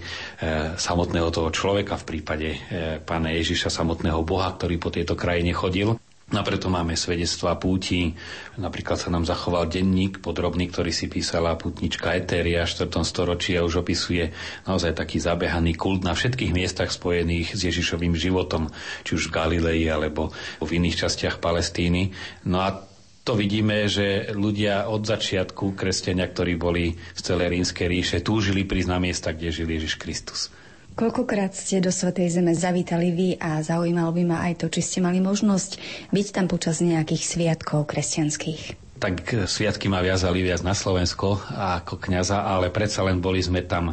samotného 0.77 1.33
toho 1.33 1.49
človeka 1.49 1.97
v 1.97 2.05
prípade 2.05 2.49
e, 2.53 2.59
pána 3.01 3.33
Ježiša, 3.33 3.73
samotného 3.73 4.21
Boha, 4.21 4.53
ktorý 4.53 4.77
po 4.77 4.93
tejto 4.93 5.17
krajine 5.17 5.57
chodil. 5.57 5.97
No 6.27 6.43
preto 6.43 6.67
máme 6.67 6.99
svedectvá 6.99 7.55
púti. 7.55 8.11
Napríklad 8.59 8.99
sa 8.99 9.15
nám 9.15 9.23
zachoval 9.23 9.71
denník 9.71 10.19
podrobný, 10.19 10.67
ktorý 10.75 10.91
si 10.91 11.07
písala 11.07 11.55
putnička 11.55 12.19
Etéria 12.19 12.67
v 12.67 12.91
4. 12.91 12.91
storočí 13.07 13.55
a 13.55 13.63
už 13.63 13.87
opisuje 13.87 14.35
naozaj 14.67 14.99
taký 14.99 15.23
zabehaný 15.23 15.79
kult 15.79 16.03
na 16.03 16.19
všetkých 16.19 16.51
miestach 16.51 16.91
spojených 16.91 17.55
s 17.55 17.71
Ježišovým 17.71 18.19
životom, 18.19 18.75
či 19.07 19.15
už 19.15 19.31
v 19.31 19.35
Galilei 19.39 19.87
alebo 19.87 20.35
v 20.59 20.83
iných 20.83 21.07
častiach 21.07 21.39
Palestíny. 21.39 22.11
No 22.43 22.59
a 22.59 22.75
to 23.23 23.39
vidíme, 23.39 23.87
že 23.87 24.35
ľudia 24.35 24.91
od 24.91 25.07
začiatku, 25.07 25.79
kresťania, 25.79 26.27
ktorí 26.27 26.59
boli 26.59 26.99
z 27.15 27.21
celej 27.23 27.55
rímskej 27.55 27.87
ríše, 27.87 28.17
túžili 28.27 28.67
prísť 28.67 28.91
na 28.91 28.99
miesta, 28.99 29.31
kde 29.31 29.55
žil 29.55 29.71
Ježiš 29.71 29.95
Kristus. 29.95 30.51
Koľkokrát 30.97 31.53
ste 31.53 31.85
do 31.85 31.93
Svetej 31.93 32.41
Zeme 32.41 32.57
zavítali 32.57 33.13
vy 33.13 33.29
a 33.37 33.61
zaujímalo 33.61 34.17
by 34.17 34.23
ma 34.25 34.49
aj 34.49 34.65
to, 34.65 34.73
či 34.73 34.81
ste 34.81 34.99
mali 35.05 35.21
možnosť 35.21 35.77
byť 36.09 36.27
tam 36.33 36.49
počas 36.49 36.81
nejakých 36.81 37.21
sviatkov 37.21 37.85
kresťanských? 37.85 38.97
Tak 38.97 39.45
sviatky 39.45 39.93
ma 39.93 40.01
viazali 40.01 40.41
viac 40.41 40.65
na 40.65 40.73
Slovensko 40.73 41.53
ako 41.53 42.01
kňaza, 42.01 42.49
ale 42.49 42.73
predsa 42.73 43.05
len 43.05 43.21
boli 43.21 43.45
sme 43.45 43.69
tam 43.69 43.93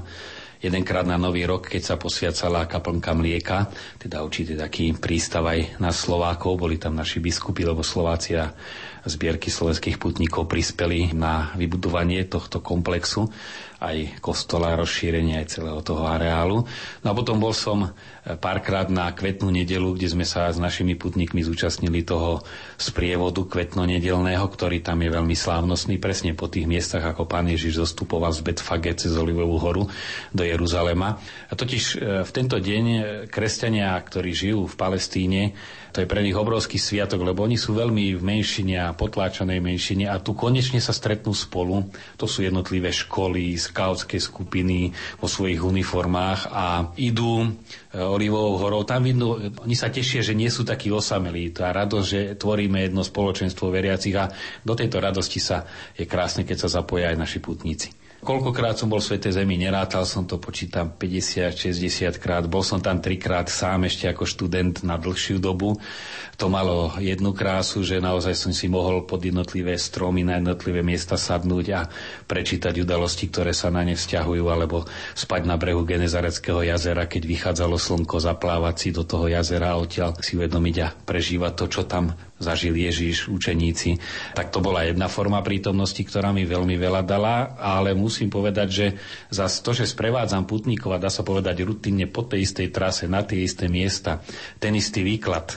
jedenkrát 0.63 1.03
na 1.03 1.19
Nový 1.19 1.43
rok, 1.43 1.67
keď 1.67 1.83
sa 1.83 1.95
posviacala 1.99 2.71
kaplnka 2.71 3.11
mlieka, 3.11 3.67
teda 3.99 4.23
určite 4.23 4.55
taký 4.55 4.95
prístav 4.95 5.43
aj 5.43 5.83
na 5.83 5.91
Slovákov, 5.91 6.55
boli 6.55 6.79
tam 6.79 6.95
naši 6.95 7.19
biskupy, 7.19 7.67
lebo 7.67 7.83
Slovácia 7.83 8.55
zbierky 9.03 9.51
slovenských 9.51 9.99
putníkov 9.99 10.47
prispeli 10.47 11.11
na 11.11 11.51
vybudovanie 11.59 12.23
tohto 12.27 12.63
komplexu 12.63 13.27
aj 13.83 14.23
kostola, 14.23 14.79
rozšírenie 14.79 15.43
aj 15.43 15.59
celého 15.59 15.83
toho 15.83 16.07
areálu. 16.07 16.63
No 17.03 17.07
a 17.11 17.13
potom 17.13 17.35
bol 17.35 17.51
som 17.51 17.91
párkrát 18.39 18.87
na 18.87 19.11
kvetnú 19.11 19.51
nedelu, 19.51 19.91
kde 19.91 20.07
sme 20.07 20.23
sa 20.23 20.47
s 20.47 20.55
našimi 20.55 20.95
putníkmi 20.95 21.43
zúčastnili 21.43 22.07
toho 22.07 22.47
sprievodu 22.79 23.43
kvetno-nedelného, 23.43 24.47
ktorý 24.47 24.79
tam 24.79 25.03
je 25.03 25.11
veľmi 25.11 25.35
slávnostný, 25.35 25.99
presne 25.99 26.31
po 26.31 26.47
tých 26.47 26.63
miestach, 26.63 27.03
ako 27.03 27.27
pán 27.27 27.51
Ježiš 27.51 27.83
zostupoval 27.83 28.31
z 28.31 28.47
Betfage 28.47 28.95
cez 28.95 29.19
Olivovú 29.19 29.59
horu 29.59 29.83
do 30.31 30.43
Jeruzalema. 30.47 31.19
A 31.51 31.53
totiž 31.53 31.83
e, 31.83 32.23
v 32.23 32.31
tento 32.31 32.55
deň 32.63 32.85
kresťania, 33.27 33.99
ktorí 33.99 34.31
žijú 34.31 34.63
v 34.71 34.75
Palestíne, 34.79 35.41
to 35.93 36.01
je 36.01 36.09
pre 36.09 36.25
nich 36.25 36.33
obrovský 36.33 36.81
sviatok, 36.81 37.21
lebo 37.21 37.45
oni 37.45 37.53
sú 37.53 37.77
veľmi 37.77 38.17
v 38.17 38.23
menšine 38.25 38.81
a 38.81 38.97
potláčanej 38.97 39.61
menšine 39.61 40.09
a 40.09 40.17
tu 40.17 40.33
konečne 40.33 40.81
sa 40.81 40.89
stretnú 40.89 41.37
spolu. 41.37 41.85
To 42.17 42.25
sú 42.25 42.41
jednotlivé 42.41 42.89
školy, 42.89 43.53
skautské 43.61 44.17
skupiny 44.17 44.89
vo 45.21 45.29
svojich 45.29 45.61
uniformách 45.61 46.49
a 46.49 46.89
idú 46.97 47.45
e, 47.45 47.47
Olivovou 48.01 48.57
horou. 48.57 48.81
Tam 48.89 49.05
vidno, 49.05 49.37
oni 49.37 49.77
sa 49.77 49.93
tešia, 49.93 50.25
že 50.25 50.33
nie 50.33 50.49
sú 50.49 50.65
takí 50.65 50.89
osamelí. 50.89 51.53
Tá 51.53 51.69
radosť, 51.69 52.07
že 52.09 52.21
tvoríme 52.41 52.89
jedno 52.89 53.05
spoločenstvo 53.05 53.69
veriacich 53.69 54.17
a 54.17 54.33
do 54.65 54.73
tejto 54.73 54.97
radosti 54.97 55.37
sa 55.37 55.61
je 55.93 56.09
krásne, 56.09 56.41
keď 56.41 56.65
sa 56.65 56.81
zapoja 56.81 57.13
aj 57.13 57.21
naši 57.21 57.37
putníci. 57.37 58.02
Koľkokrát 58.23 58.79
som 58.79 58.87
bol 58.87 59.03
v 59.03 59.11
Svetej 59.11 59.35
Zemi, 59.35 59.59
nerátal 59.59 60.07
som 60.07 60.23
to, 60.23 60.39
počítam 60.39 60.87
50-60 60.95 62.23
krát. 62.23 62.47
Bol 62.47 62.63
som 62.63 62.79
tam 62.79 63.03
trikrát 63.03 63.51
sám 63.51 63.83
ešte 63.83 64.07
ako 64.07 64.23
študent 64.23 64.79
na 64.87 64.95
dlhšiu 64.95 65.43
dobu. 65.43 65.75
To 66.39 66.47
malo 66.47 66.95
jednu 67.03 67.35
krásu, 67.35 67.83
že 67.83 67.99
naozaj 67.99 68.31
som 68.39 68.55
si 68.55 68.71
mohol 68.71 69.03
pod 69.03 69.19
jednotlivé 69.19 69.75
stromy 69.75 70.23
na 70.23 70.39
jednotlivé 70.39 70.79
miesta 70.79 71.19
sadnúť 71.19 71.65
a 71.75 71.91
prečítať 72.23 72.79
udalosti, 72.79 73.27
ktoré 73.27 73.51
sa 73.51 73.67
na 73.67 73.83
ne 73.83 73.99
vzťahujú, 73.99 74.47
alebo 74.47 74.87
spať 75.19 75.43
na 75.43 75.59
brehu 75.59 75.83
Genezareckého 75.83 76.63
jazera, 76.63 77.11
keď 77.11 77.27
vychádzalo 77.27 77.75
slnko, 77.75 78.23
zaplávať 78.23 78.75
si 78.79 78.89
do 78.95 79.03
toho 79.03 79.27
jazera 79.27 79.75
a 79.75 79.79
odtiaľ 79.83 80.15
si 80.23 80.39
uvedomiť 80.39 80.75
a 80.79 80.95
prežívať 80.95 81.53
to, 81.59 81.65
čo 81.67 81.83
tam 81.83 82.15
zažil 82.41 82.75
Ježiš, 82.75 83.29
učeníci. 83.29 83.97
Tak 84.33 84.49
to 84.51 84.59
bola 84.59 84.83
jedna 84.83 85.07
forma 85.07 85.39
prítomnosti, 85.39 85.99
ktorá 86.01 86.35
mi 86.35 86.43
veľmi 86.43 86.75
veľa 86.75 87.01
dala, 87.05 87.55
ale 87.55 87.95
musím 87.95 88.27
povedať, 88.27 88.67
že 88.67 88.87
za 89.31 89.47
to, 89.47 89.71
že 89.71 89.87
sprevádzam 89.87 90.43
putníkov 90.43 90.97
a 90.97 91.03
dá 91.03 91.07
sa 91.07 91.21
povedať 91.21 91.63
rutinne 91.63 92.09
po 92.09 92.25
tej 92.25 92.43
istej 92.43 92.67
trase, 92.73 93.05
na 93.07 93.23
tie 93.23 93.45
isté 93.45 93.71
miesta, 93.71 94.19
ten 94.59 94.75
istý 94.75 95.05
výklad, 95.05 95.55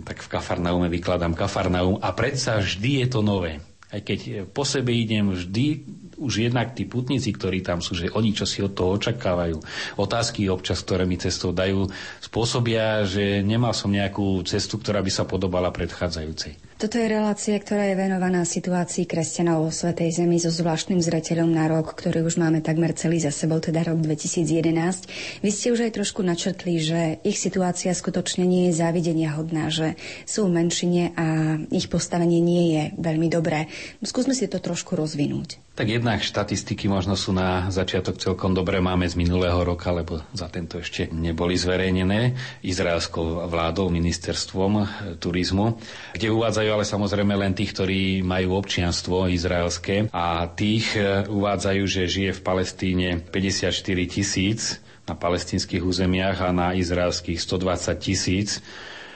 tak 0.00 0.24
v 0.24 0.30
Kafarnaume 0.32 0.88
vykladám 0.88 1.36
Kafarnaum 1.36 2.00
a 2.00 2.16
predsa 2.16 2.62
vždy 2.62 3.04
je 3.04 3.06
to 3.12 3.20
nové. 3.20 3.60
Aj 3.92 4.00
keď 4.00 4.48
po 4.56 4.64
sebe 4.64 4.88
idem, 4.96 5.36
vždy 5.36 5.84
už 6.18 6.48
jednak 6.48 6.76
tí 6.76 6.84
putníci, 6.84 7.32
ktorí 7.32 7.64
tam 7.64 7.80
sú, 7.80 7.96
že 7.96 8.12
oni 8.12 8.32
čo 8.32 8.44
si 8.44 8.60
od 8.60 8.72
toho 8.76 8.96
očakávajú. 8.96 9.58
Otázky 10.00 10.48
občas, 10.48 10.82
ktoré 10.84 11.08
mi 11.08 11.16
cestou 11.16 11.54
dajú, 11.54 11.88
spôsobia, 12.20 13.04
že 13.08 13.40
nemal 13.40 13.72
som 13.72 13.92
nejakú 13.92 14.40
cestu, 14.44 14.80
ktorá 14.80 15.00
by 15.00 15.12
sa 15.12 15.24
podobala 15.24 15.72
predchádzajúcej. 15.72 16.72
Toto 16.82 16.98
je 16.98 17.14
relácia, 17.14 17.54
ktorá 17.62 17.86
je 17.86 17.94
venovaná 17.94 18.42
situácii 18.42 19.06
kresťanov 19.06 19.62
vo 19.62 19.70
Svetej 19.70 20.18
Zemi 20.18 20.42
so 20.42 20.50
zvláštnym 20.50 20.98
zreteľom 20.98 21.46
na 21.46 21.70
rok, 21.70 21.94
ktorý 21.94 22.26
už 22.26 22.42
máme 22.42 22.58
takmer 22.58 22.90
celý 22.98 23.22
za 23.22 23.30
sebou, 23.30 23.62
teda 23.62 23.86
rok 23.86 24.02
2011. 24.02 25.46
Vy 25.46 25.50
ste 25.54 25.70
už 25.70 25.86
aj 25.86 25.94
trošku 25.94 26.26
načrtli, 26.26 26.82
že 26.82 27.22
ich 27.22 27.38
situácia 27.38 27.94
skutočne 27.94 28.42
nie 28.42 28.66
je 28.66 28.82
závidenia 28.82 29.30
hodná, 29.38 29.70
že 29.70 29.94
sú 30.26 30.50
v 30.50 30.58
menšine 30.58 31.14
a 31.14 31.26
ich 31.70 31.86
postavenie 31.86 32.42
nie 32.42 32.74
je 32.74 32.82
veľmi 32.98 33.30
dobré. 33.30 33.70
Skúsme 34.02 34.34
si 34.34 34.50
to 34.50 34.58
trošku 34.58 34.98
rozvinúť. 34.98 35.62
Tak 35.72 35.88
jednak 35.88 36.20
štatistiky 36.20 36.84
možno 36.84 37.16
sú 37.16 37.32
na 37.32 37.72
začiatok 37.72 38.20
celkom 38.20 38.52
dobré. 38.52 38.76
Máme 38.78 39.08
z 39.08 39.16
minulého 39.16 39.56
roka, 39.56 39.88
lebo 39.88 40.20
za 40.36 40.44
tento 40.46 40.76
ešte 40.76 41.08
neboli 41.08 41.56
zverejnené 41.56 42.36
izraelskou 42.60 43.48
vládou, 43.48 43.88
ministerstvom 43.88 44.72
e, 44.74 44.84
turizmu, 45.16 45.80
kde 46.12 46.28
uvádzajú 46.28 46.68
ale 46.68 46.84
samozrejme 46.84 47.32
len 47.34 47.56
tých, 47.56 47.72
ktorí 47.72 48.02
majú 48.20 48.60
občianstvo 48.60 49.32
izraelské 49.32 50.12
a 50.12 50.44
tých 50.46 50.92
e, 50.92 51.24
uvádzajú, 51.24 51.82
že 51.84 52.04
žije 52.04 52.30
v 52.36 52.44
Palestíne 52.44 53.08
54 53.32 53.72
tisíc 54.06 54.76
na 55.02 55.16
palestinských 55.16 55.80
územiach 55.80 56.38
a 56.42 56.52
na 56.52 56.76
izraelských 56.76 57.40
120 57.40 57.96
tisíc 57.96 58.60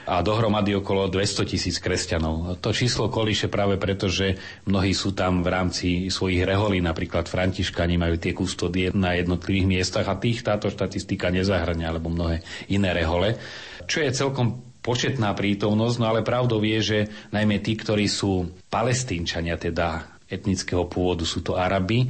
a 0.07 0.23
dohromady 0.23 0.71
okolo 0.71 1.11
200 1.11 1.43
tisíc 1.43 1.83
kresťanov. 1.83 2.63
To 2.63 2.71
číslo 2.71 3.11
kolíše 3.11 3.51
práve 3.51 3.75
preto, 3.75 4.07
že 4.07 4.39
mnohí 4.63 4.95
sú 4.95 5.11
tam 5.11 5.43
v 5.43 5.51
rámci 5.51 5.87
svojich 6.07 6.47
reholí, 6.47 6.79
napríklad 6.79 7.27
františkani 7.27 7.99
majú 7.99 8.15
tie 8.15 8.31
kustodie 8.31 8.95
na 8.95 9.19
jednotlivých 9.19 9.67
miestach 9.67 10.07
a 10.07 10.15
tých 10.15 10.47
táto 10.47 10.71
štatistika 10.71 11.27
nezahrania, 11.27 11.91
alebo 11.91 12.07
mnohé 12.07 12.39
iné 12.71 12.95
rehole. 12.95 13.35
Čo 13.83 13.99
je 13.99 14.15
celkom 14.15 14.63
početná 14.79 15.35
prítomnosť, 15.35 15.95
no 15.99 16.05
ale 16.07 16.23
pravdou 16.23 16.63
je, 16.63 16.79
že 16.79 16.99
najmä 17.35 17.59
tí, 17.59 17.75
ktorí 17.75 18.07
sú 18.07 18.47
palestínčania, 18.71 19.59
teda 19.59 20.15
etnického 20.31 20.87
pôvodu, 20.87 21.27
sú 21.27 21.43
to 21.43 21.59
Arabi, 21.59 22.07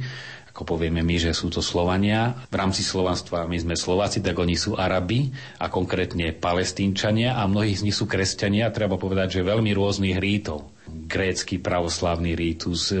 ako 0.58 0.74
povieme 0.74 1.06
my, 1.06 1.22
že 1.22 1.30
sú 1.30 1.54
to 1.54 1.62
Slovania. 1.62 2.34
V 2.50 2.58
rámci 2.58 2.82
slovanstva 2.82 3.46
my 3.46 3.62
sme 3.62 3.78
Slováci, 3.78 4.18
tak 4.18 4.42
oni 4.42 4.58
sú 4.58 4.74
Arabi 4.74 5.30
a 5.62 5.70
konkrétne 5.70 6.34
palestínčania 6.34 7.38
a 7.38 7.46
mnohí 7.46 7.78
z 7.78 7.86
nich 7.86 7.94
sú 7.94 8.10
kresťania, 8.10 8.74
treba 8.74 8.98
povedať, 8.98 9.38
že 9.38 9.46
veľmi 9.46 9.70
rôznych 9.70 10.18
rítov 10.18 10.66
grécky 10.88 11.60
pravoslavný 11.60 12.32
rítus, 12.32 12.90
e, 12.92 12.98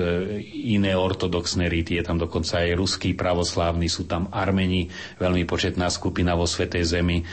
iné 0.70 0.92
ortodoxné 0.96 1.68
ríty, 1.72 1.96
je 1.96 2.04
tam 2.04 2.20
dokonca 2.20 2.60
aj 2.60 2.76
ruský 2.76 3.16
pravoslávny, 3.16 3.88
sú 3.88 4.04
tam 4.04 4.28
Armeni, 4.28 4.92
veľmi 5.16 5.48
početná 5.48 5.88
skupina 5.88 6.36
vo 6.36 6.44
Svetej 6.44 6.84
Zemi. 6.84 7.24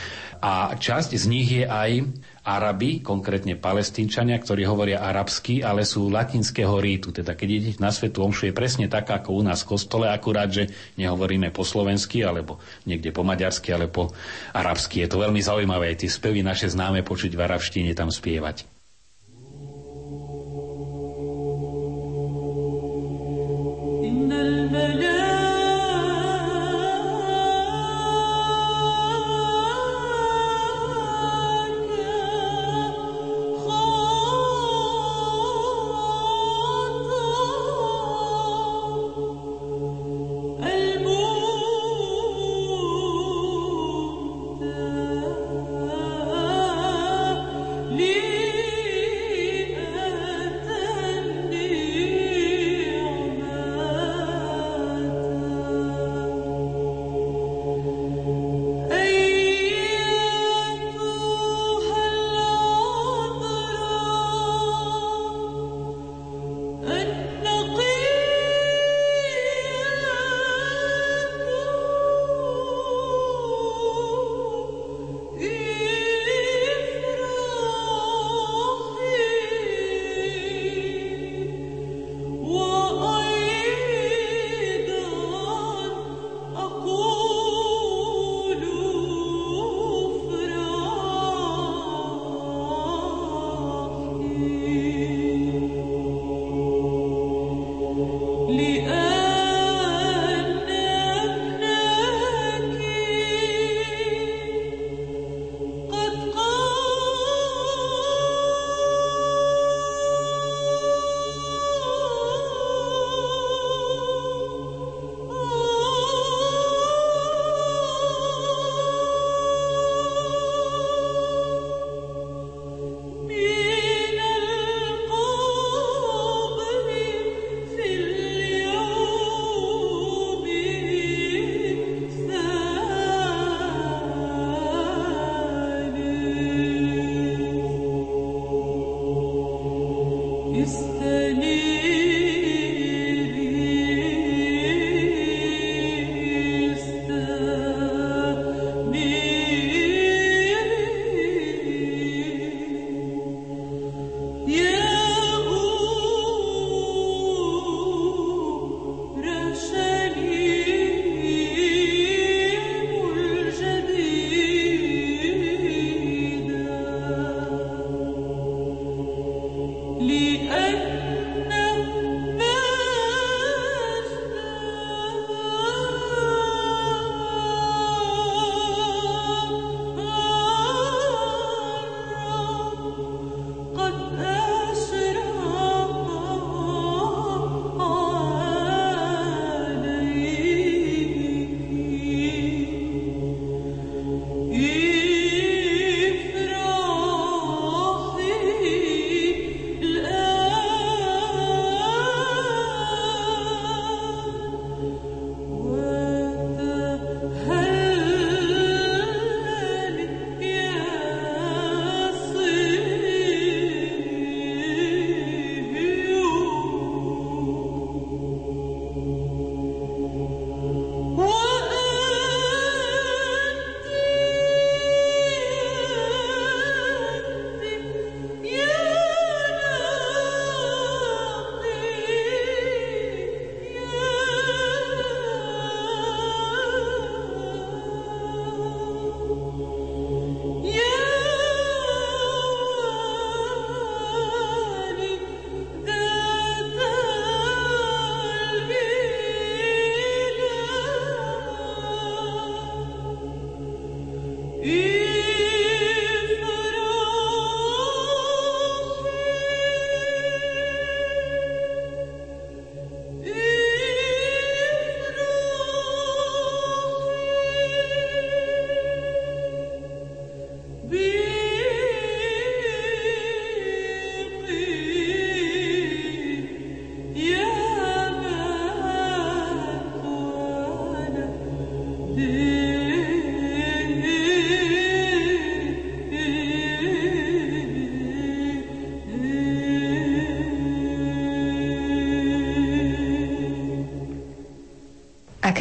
A 0.46 0.78
časť 0.78 1.18
z 1.18 1.26
nich 1.26 1.50
je 1.50 1.66
aj 1.66 2.06
Arabi, 2.46 3.02
konkrétne 3.02 3.58
palestínčania, 3.58 4.38
ktorí 4.38 4.62
hovoria 4.62 5.02
arabsky, 5.02 5.66
ale 5.66 5.82
sú 5.82 6.06
latinského 6.06 6.78
rítu. 6.78 7.10
Teda 7.10 7.34
keď 7.34 7.48
idete 7.50 7.82
na 7.82 7.90
svetu 7.90 8.22
omšu, 8.22 8.46
je 8.46 8.54
presne 8.54 8.86
taká 8.86 9.18
ako 9.18 9.34
u 9.34 9.42
nás 9.42 9.66
v 9.66 9.74
kostole, 9.74 10.06
akurát, 10.06 10.46
že 10.46 10.70
nehovoríme 10.94 11.50
po 11.50 11.66
slovensky, 11.66 12.22
alebo 12.22 12.62
niekde 12.86 13.10
po 13.10 13.26
maďarsky, 13.26 13.74
ale 13.74 13.90
po 13.90 14.14
arabsky. 14.54 15.02
Je 15.02 15.10
to 15.10 15.18
veľmi 15.18 15.42
zaujímavé, 15.42 15.90
aj 15.90 16.06
tie 16.06 16.10
spevy 16.14 16.46
naše 16.46 16.70
známe 16.70 17.02
počuť 17.02 17.34
v 17.34 17.42
arabštine 17.42 17.90
tam 17.98 18.14
spievať. 18.14 18.62
Innal 24.06 25.25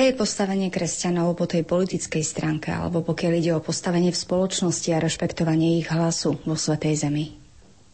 Je 0.05 0.13
postavenie 0.13 0.69
kresťanov 0.69 1.33
po 1.33 1.49
tej 1.49 1.65
politickej 1.65 2.21
stránke, 2.21 2.69
alebo 2.69 3.01
pokiaľ 3.01 3.41
ide 3.41 3.57
o 3.57 3.65
postavenie 3.65 4.13
v 4.13 4.21
spoločnosti 4.21 4.93
a 4.93 5.01
rešpektovanie 5.01 5.81
ich 5.81 5.89
hlasu 5.89 6.37
vo 6.45 6.53
Svetej 6.53 6.93
Zemi? 6.93 7.33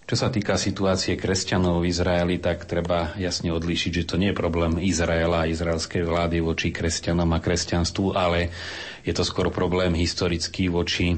Čo 0.04 0.20
sa 0.20 0.28
týka 0.28 0.60
situácie 0.60 1.16
kresťanov 1.16 1.80
v 1.80 1.88
Izraeli, 1.88 2.36
tak 2.44 2.68
treba 2.68 3.16
jasne 3.16 3.56
odlíšiť, 3.56 4.04
že 4.04 4.08
to 4.12 4.20
nie 4.20 4.36
je 4.36 4.40
problém 4.44 4.76
Izraela 4.84 5.48
a 5.48 5.50
izraelskej 5.56 6.04
vlády 6.04 6.44
voči 6.44 6.76
kresťanom 6.76 7.32
a 7.32 7.40
kresťanstvu, 7.40 8.12
ale 8.12 8.52
je 9.08 9.16
to 9.16 9.24
skôr 9.24 9.48
problém 9.48 9.96
historický 9.96 10.68
voči 10.68 11.16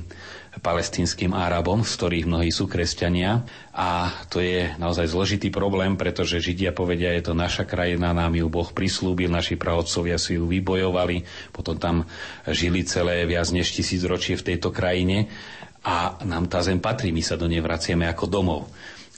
palestinským 0.63 1.35
Arabom, 1.35 1.83
z 1.83 1.91
ktorých 1.99 2.25
mnohí 2.25 2.47
sú 2.47 2.71
kresťania. 2.71 3.43
A 3.75 4.07
to 4.31 4.39
je 4.39 4.71
naozaj 4.79 5.11
zložitý 5.11 5.51
problém, 5.51 5.99
pretože 5.99 6.39
Židia 6.39 6.71
povedia, 6.71 7.11
je 7.19 7.29
to 7.29 7.33
naša 7.35 7.67
krajina, 7.67 8.15
nám 8.15 8.33
ju 8.39 8.47
Boh 8.47 8.71
prislúbil, 8.71 9.27
naši 9.27 9.59
pravodcovia 9.59 10.15
si 10.15 10.39
ju 10.39 10.47
vybojovali, 10.47 11.27
potom 11.51 11.75
tam 11.75 11.95
žili 12.47 12.87
celé 12.87 13.27
viac 13.27 13.51
než 13.51 13.75
tisíc 13.75 13.99
ročie 14.07 14.39
v 14.39 14.55
tejto 14.55 14.71
krajine 14.71 15.27
a 15.83 16.15
nám 16.23 16.47
tá 16.47 16.63
zem 16.63 16.79
patrí, 16.79 17.11
my 17.11 17.19
sa 17.19 17.35
do 17.35 17.43
nej 17.51 17.59
vraciame 17.59 18.07
ako 18.07 18.25
domov. 18.31 18.71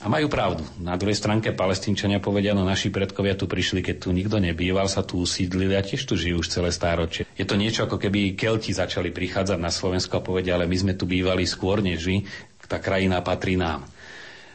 A 0.06 0.12
majú 0.22 0.30
pravdu. 0.30 0.62
Na 0.78 0.94
druhej 0.94 1.18
stránke 1.18 1.50
palestínčania 1.50 2.22
povedia, 2.22 2.54
no 2.54 2.62
naši 2.62 2.94
predkovia 2.94 3.34
tu 3.34 3.50
prišli, 3.50 3.82
keď 3.82 4.06
tu 4.06 4.14
nikto 4.14 4.38
nebýval, 4.38 4.86
sa 4.86 5.02
tu 5.02 5.18
usídlili 5.18 5.74
a 5.74 5.82
tiež 5.82 6.06
tu 6.06 6.14
žijú 6.14 6.46
už 6.46 6.46
celé 6.46 6.70
stáročie. 6.70 7.26
Je 7.34 7.42
to 7.42 7.58
niečo, 7.58 7.90
ako 7.90 7.98
keby 7.98 8.38
Kelti 8.38 8.70
začali 8.70 9.10
prichádzať 9.10 9.58
na 9.58 9.66
Slovensko 9.66 10.22
a 10.22 10.22
povedia, 10.22 10.54
ale 10.54 10.70
my 10.70 10.78
sme 10.78 10.94
tu 10.94 11.10
bývali 11.10 11.42
skôr 11.42 11.82
než 11.82 12.06
vy, 12.06 12.22
tá 12.70 12.78
krajina 12.78 13.18
patrí 13.18 13.58
nám. 13.58 13.82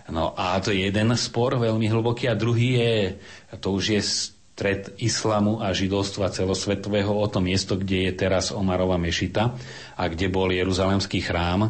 No 0.08 0.32
a 0.40 0.56
to 0.64 0.72
je 0.72 0.88
jeden 0.88 1.12
spor 1.20 1.60
veľmi 1.60 1.88
hlboký 1.92 2.32
a 2.32 2.40
druhý 2.40 2.80
je, 2.80 2.96
to 3.60 3.76
už 3.76 3.84
je 3.92 4.02
stred 4.56 4.94
islamu 5.04 5.60
a 5.60 5.76
židovstva 5.76 6.32
celosvetového 6.32 7.12
o 7.12 7.28
to 7.28 7.44
miesto, 7.44 7.76
kde 7.76 8.08
je 8.08 8.14
teraz 8.14 8.56
Omarova 8.56 8.96
mešita 8.96 9.52
a 10.00 10.04
kde 10.06 10.32
bol 10.32 10.48
Jeruzalemský 10.54 11.18
chrám. 11.24 11.68
E, 11.68 11.70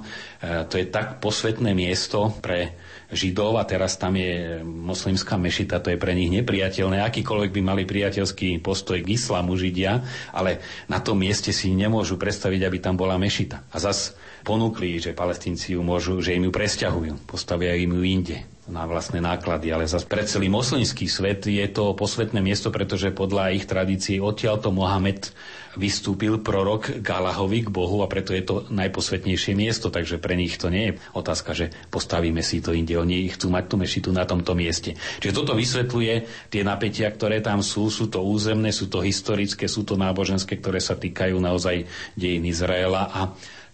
to 0.70 0.76
je 0.76 0.86
tak 0.92 1.24
posvetné 1.24 1.72
miesto 1.72 2.36
pre 2.44 2.76
Židov 3.12 3.60
a 3.60 3.68
teraz 3.68 4.00
tam 4.00 4.16
je 4.16 4.64
moslimská 4.64 5.36
mešita, 5.36 5.84
to 5.84 5.92
je 5.92 6.00
pre 6.00 6.16
nich 6.16 6.32
nepriateľné. 6.32 7.04
Akýkoľvek 7.04 7.52
by 7.52 7.62
mali 7.62 7.84
priateľský 7.84 8.64
postoj 8.64 9.04
k 9.04 9.12
islamu 9.20 9.60
Židia, 9.60 10.00
ale 10.32 10.64
na 10.88 11.04
tom 11.04 11.20
mieste 11.20 11.52
si 11.52 11.76
nemôžu 11.76 12.16
predstaviť, 12.16 12.64
aby 12.64 12.78
tam 12.80 12.96
bola 12.96 13.20
mešita. 13.20 13.68
A 13.68 13.78
zas 13.84 14.16
ponúkli, 14.48 14.98
že 15.04 15.12
palestínci 15.12 15.76
ju 15.76 15.84
môžu, 15.84 16.24
že 16.24 16.40
im 16.40 16.48
ju 16.48 16.52
presťahujú, 16.56 17.28
postavia 17.28 17.76
im 17.76 17.92
ju 18.00 18.04
inde 18.08 18.38
na 18.72 18.88
vlastné 18.88 19.20
náklady, 19.20 19.76
ale 19.76 19.84
zase 19.84 20.08
pre 20.08 20.24
celý 20.24 20.48
moslimský 20.48 21.12
svet 21.12 21.44
je 21.44 21.68
to 21.68 21.92
posvetné 21.92 22.40
miesto, 22.40 22.72
pretože 22.72 23.12
podľa 23.12 23.52
ich 23.52 23.68
tradícií 23.68 24.24
odtiaľto 24.24 24.72
Mohamed 24.72 25.36
vystúpil 25.80 26.40
prorok 26.44 27.00
Galahovi 27.00 27.68
k 27.68 27.70
Bohu 27.72 28.04
a 28.04 28.12
preto 28.12 28.36
je 28.36 28.44
to 28.44 28.56
najposvetnejšie 28.72 29.56
miesto, 29.56 29.88
takže 29.88 30.20
pre 30.20 30.36
nich 30.36 30.60
to 30.60 30.68
nie 30.68 30.92
je 30.92 30.98
otázka, 31.16 31.56
že 31.56 31.72
postavíme 31.88 32.44
si 32.44 32.60
to 32.60 32.76
inde. 32.76 32.96
Oni 33.00 33.32
chcú 33.32 33.52
mať 33.52 33.66
tú 33.72 33.76
mešitu 33.80 34.10
na 34.12 34.28
tomto 34.28 34.52
mieste. 34.52 34.98
Čiže 35.24 35.38
toto 35.38 35.56
vysvetľuje 35.56 36.14
tie 36.52 36.62
napätia, 36.68 37.08
ktoré 37.12 37.40
tam 37.40 37.64
sú. 37.64 37.88
Sú 37.88 38.12
to 38.12 38.20
územné, 38.24 38.76
sú 38.76 38.92
to 38.92 39.00
historické, 39.00 39.68
sú 39.68 39.88
to 39.88 39.96
náboženské, 39.96 40.60
ktoré 40.60 40.84
sa 40.84 41.00
týkajú 41.00 41.40
naozaj 41.40 41.88
dejín 42.16 42.48
Izraela 42.48 43.08
a 43.08 43.22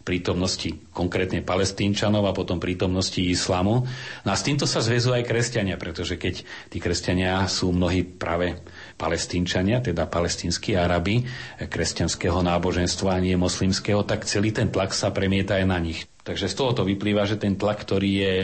prítomnosti 0.08 0.72
konkrétne 0.96 1.44
palestínčanov 1.44 2.24
a 2.24 2.32
potom 2.32 2.64
prítomnosti 2.64 3.20
islamu. 3.20 3.84
No 4.24 4.30
a 4.32 4.40
s 4.40 4.48
týmto 4.48 4.64
sa 4.64 4.80
zväzujú 4.80 5.20
aj 5.20 5.28
kresťania, 5.28 5.76
pretože 5.76 6.16
keď 6.16 6.48
tí 6.72 6.80
kresťania 6.80 7.44
sú 7.52 7.76
mnohí 7.76 8.08
práve 8.08 8.64
palestínčania, 8.98 9.80
teda 9.80 10.10
palestínsky 10.10 10.74
Arabi, 10.74 11.24
kresťanského 11.62 12.42
náboženstva 12.42 13.16
a 13.16 13.24
nie 13.24 13.38
moslimského, 13.38 14.02
tak 14.04 14.26
celý 14.26 14.52
ten 14.52 14.74
tlak 14.74 14.92
sa 14.92 15.14
premieta 15.14 15.56
aj 15.62 15.66
na 15.70 15.78
nich. 15.78 16.10
Takže 16.26 16.52
z 16.52 16.58
toho 16.58 16.76
to 16.76 16.84
vyplýva, 16.84 17.24
že 17.24 17.40
ten 17.40 17.56
tlak, 17.56 17.86
ktorý 17.86 18.12
je, 18.12 18.36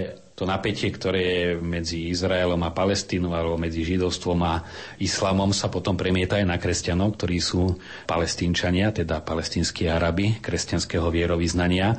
to 0.43 0.51
napätie, 0.51 0.91
ktoré 0.91 1.21
je 1.23 1.47
medzi 1.55 2.11
Izraelom 2.11 2.59
a 2.67 2.75
Palestínou 2.75 3.31
alebo 3.31 3.55
medzi 3.55 3.79
židovstvom 3.87 4.39
a 4.43 4.67
islamom 4.99 5.55
sa 5.55 5.71
potom 5.71 5.95
premieta 5.95 6.35
aj 6.35 6.43
na 6.43 6.59
kresťanov, 6.59 7.15
ktorí 7.15 7.39
sú 7.39 7.79
palestínčania, 8.03 8.91
teda 8.91 9.23
palestínsky 9.23 9.87
Arabi, 9.87 10.43
kresťanského 10.43 11.07
vierovýznania. 11.07 11.95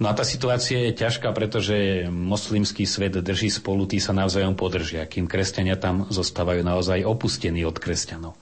No 0.00 0.08
a 0.08 0.16
tá 0.16 0.24
situácia 0.24 0.88
je 0.88 0.96
ťažká, 0.96 1.36
pretože 1.36 2.08
moslimský 2.08 2.88
svet 2.88 3.20
drží 3.20 3.52
spolu, 3.52 3.84
tí 3.84 4.00
sa 4.00 4.16
navzájom 4.16 4.56
podržia, 4.56 5.04
kým 5.04 5.28
kresťania 5.28 5.76
tam 5.76 6.08
zostávajú 6.08 6.64
naozaj 6.64 7.04
opustení 7.04 7.60
od 7.68 7.76
kresťanov. 7.76 8.32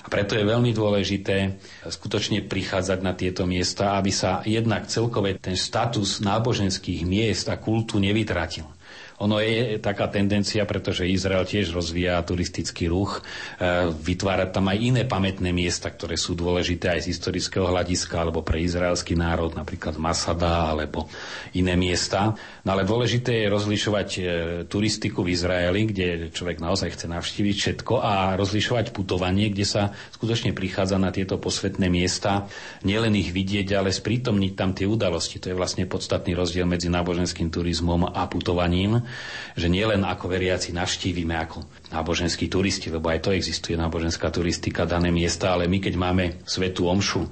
A 0.00 0.08
preto 0.08 0.32
je 0.32 0.48
veľmi 0.48 0.72
dôležité 0.72 1.60
skutočne 1.84 2.40
prichádzať 2.48 2.98
na 3.04 3.12
tieto 3.12 3.44
miesta, 3.44 4.00
aby 4.00 4.08
sa 4.08 4.40
jednak 4.48 4.88
celkové 4.88 5.36
ten 5.36 5.52
status 5.52 6.24
náboženských 6.24 7.04
miest 7.04 7.52
a 7.52 7.60
kultu 7.60 8.00
nevytratil. 8.00 8.77
Ono 9.18 9.42
je 9.42 9.82
taká 9.82 10.06
tendencia, 10.06 10.62
pretože 10.62 11.02
Izrael 11.02 11.42
tiež 11.42 11.74
rozvíja 11.74 12.22
turistický 12.22 12.86
ruch, 12.86 13.18
e, 13.58 13.90
vytvára 13.90 14.46
tam 14.46 14.70
aj 14.70 14.78
iné 14.78 15.02
pamätné 15.02 15.50
miesta, 15.50 15.90
ktoré 15.90 16.14
sú 16.14 16.38
dôležité 16.38 16.94
aj 16.94 17.02
z 17.02 17.18
historického 17.18 17.66
hľadiska, 17.66 18.14
alebo 18.14 18.46
pre 18.46 18.62
izraelský 18.62 19.18
národ, 19.18 19.58
napríklad 19.58 19.98
Masada, 19.98 20.70
alebo 20.70 21.10
iné 21.50 21.74
miesta. 21.74 22.38
No 22.62 22.78
ale 22.78 22.86
dôležité 22.86 23.42
je 23.42 23.46
rozlišovať 23.50 24.08
e, 24.14 24.20
turistiku 24.70 25.26
v 25.26 25.34
Izraeli, 25.34 25.90
kde 25.90 26.06
človek 26.30 26.62
naozaj 26.62 26.94
chce 26.94 27.10
navštíviť 27.10 27.56
všetko 27.58 27.94
a 27.98 28.38
rozlišovať 28.38 28.94
putovanie, 28.94 29.50
kde 29.50 29.66
sa 29.66 29.82
skutočne 30.14 30.54
prichádza 30.54 30.94
na 30.94 31.10
tieto 31.10 31.42
posvetné 31.42 31.90
miesta, 31.90 32.46
nielen 32.86 33.18
ich 33.18 33.34
vidieť, 33.34 33.74
ale 33.74 33.90
sprítomniť 33.90 34.52
tam 34.54 34.78
tie 34.78 34.86
udalosti. 34.86 35.42
To 35.42 35.50
je 35.50 35.58
vlastne 35.58 35.90
podstatný 35.90 36.38
rozdiel 36.38 36.70
medzi 36.70 36.86
náboženským 36.86 37.50
turizmom 37.50 38.14
a 38.14 38.22
putovaním 38.30 39.07
že 39.58 39.66
nielen 39.70 40.04
ako 40.04 40.28
veriaci 40.28 40.70
navštívime 40.76 41.34
ako 41.38 41.64
náboženskí 41.90 42.46
turisti, 42.46 42.92
lebo 42.92 43.08
aj 43.08 43.28
to 43.28 43.30
existuje 43.34 43.74
náboženská 43.74 44.28
turistika, 44.28 44.88
dané 44.88 45.08
miesta, 45.08 45.52
ale 45.54 45.66
my 45.66 45.78
keď 45.80 45.94
máme 45.96 46.24
svetú 46.44 46.86
omšu, 46.86 47.26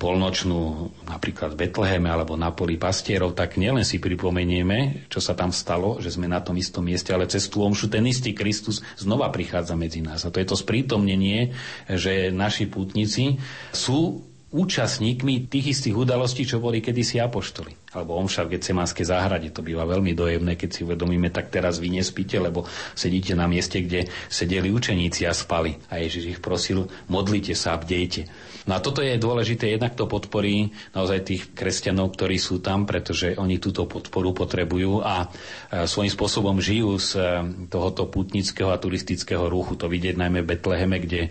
polnočnú 0.00 0.88
napríklad 1.04 1.52
v 1.52 1.68
Betleheme 1.68 2.08
alebo 2.08 2.32
na 2.32 2.48
poli 2.56 2.80
pastierov, 2.80 3.36
tak 3.36 3.60
nielen 3.60 3.84
si 3.84 4.00
pripomenieme, 4.00 5.04
čo 5.12 5.20
sa 5.20 5.36
tam 5.36 5.52
stalo, 5.52 6.00
že 6.00 6.16
sme 6.16 6.24
na 6.24 6.40
tom 6.40 6.56
istom 6.56 6.88
mieste, 6.88 7.12
ale 7.12 7.28
cez 7.28 7.52
tú 7.52 7.60
omšu 7.60 7.92
ten 7.92 8.00
istý 8.08 8.32
Kristus 8.32 8.80
znova 8.96 9.28
prichádza 9.28 9.76
medzi 9.76 10.00
nás. 10.00 10.24
A 10.24 10.32
to 10.32 10.40
je 10.40 10.48
to 10.48 10.56
sprítomnenie, 10.56 11.52
že 11.84 12.32
naši 12.32 12.64
pútnici 12.64 13.36
sú 13.76 14.24
účastníkmi 14.50 15.46
tých 15.46 15.78
istých 15.78 15.94
udalostí, 15.94 16.42
čo 16.42 16.58
boli 16.58 16.82
kedysi 16.82 17.22
apoštoli. 17.22 17.94
Alebo 17.94 18.18
omša 18.18 18.46
v 18.46 18.58
Getsemanskej 18.58 19.06
záhrade. 19.06 19.48
To 19.54 19.62
býva 19.62 19.86
veľmi 19.86 20.10
dojemné, 20.14 20.58
keď 20.58 20.70
si 20.74 20.80
uvedomíme, 20.82 21.30
tak 21.30 21.54
teraz 21.54 21.78
vy 21.78 21.94
nespíte, 21.94 22.38
lebo 22.42 22.66
sedíte 22.98 23.38
na 23.38 23.46
mieste, 23.46 23.82
kde 23.82 24.10
sedeli 24.26 24.74
učeníci 24.74 25.22
a 25.26 25.34
spali. 25.34 25.78
A 25.86 26.02
Ježiš 26.02 26.38
ich 26.38 26.40
prosil, 26.42 26.90
modlite 27.06 27.54
sa, 27.54 27.78
bdejte. 27.78 28.26
No 28.70 28.78
a 28.78 28.86
toto 28.86 29.02
je 29.02 29.18
dôležité, 29.18 29.66
jednak 29.66 29.98
to 29.98 30.06
podporí 30.06 30.70
naozaj 30.94 31.26
tých 31.26 31.42
kresťanov, 31.58 32.14
ktorí 32.14 32.38
sú 32.38 32.62
tam, 32.62 32.86
pretože 32.86 33.34
oni 33.34 33.58
túto 33.58 33.82
podporu 33.90 34.30
potrebujú 34.30 35.02
a 35.02 35.26
e, 35.26 35.90
svojím 35.90 36.14
spôsobom 36.14 36.54
žijú 36.62 36.94
z 37.02 37.10
e, 37.18 37.22
tohoto 37.66 38.06
putnického 38.06 38.70
a 38.70 38.78
turistického 38.78 39.50
ruchu. 39.50 39.74
To 39.74 39.90
vidieť 39.90 40.14
najmä 40.14 40.46
v 40.46 40.54
Betleheme, 40.54 41.02
kde 41.02 41.20
e, 41.26 41.28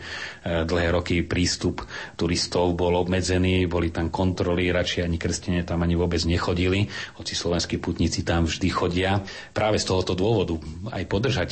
dlhé 0.67 0.91
roky 0.91 1.23
prístup 1.23 1.79
turistov 2.19 2.75
bol 2.75 2.99
obmedzený, 2.99 3.71
boli 3.71 3.87
tam 3.87 4.11
kontroly, 4.11 4.75
radšej 4.75 5.07
ani 5.07 5.15
kresťania 5.15 5.63
tam 5.63 5.79
ani 5.79 5.95
vôbec 5.95 6.19
nechodili, 6.27 6.91
hoci 7.15 7.39
slovenskí 7.39 7.79
putníci 7.79 8.27
tam 8.27 8.51
vždy 8.51 8.67
chodia. 8.67 9.23
Práve 9.55 9.79
z 9.79 9.87
tohoto 9.87 10.11
dôvodu 10.11 10.59
aj 10.91 11.07
podržať 11.07 11.49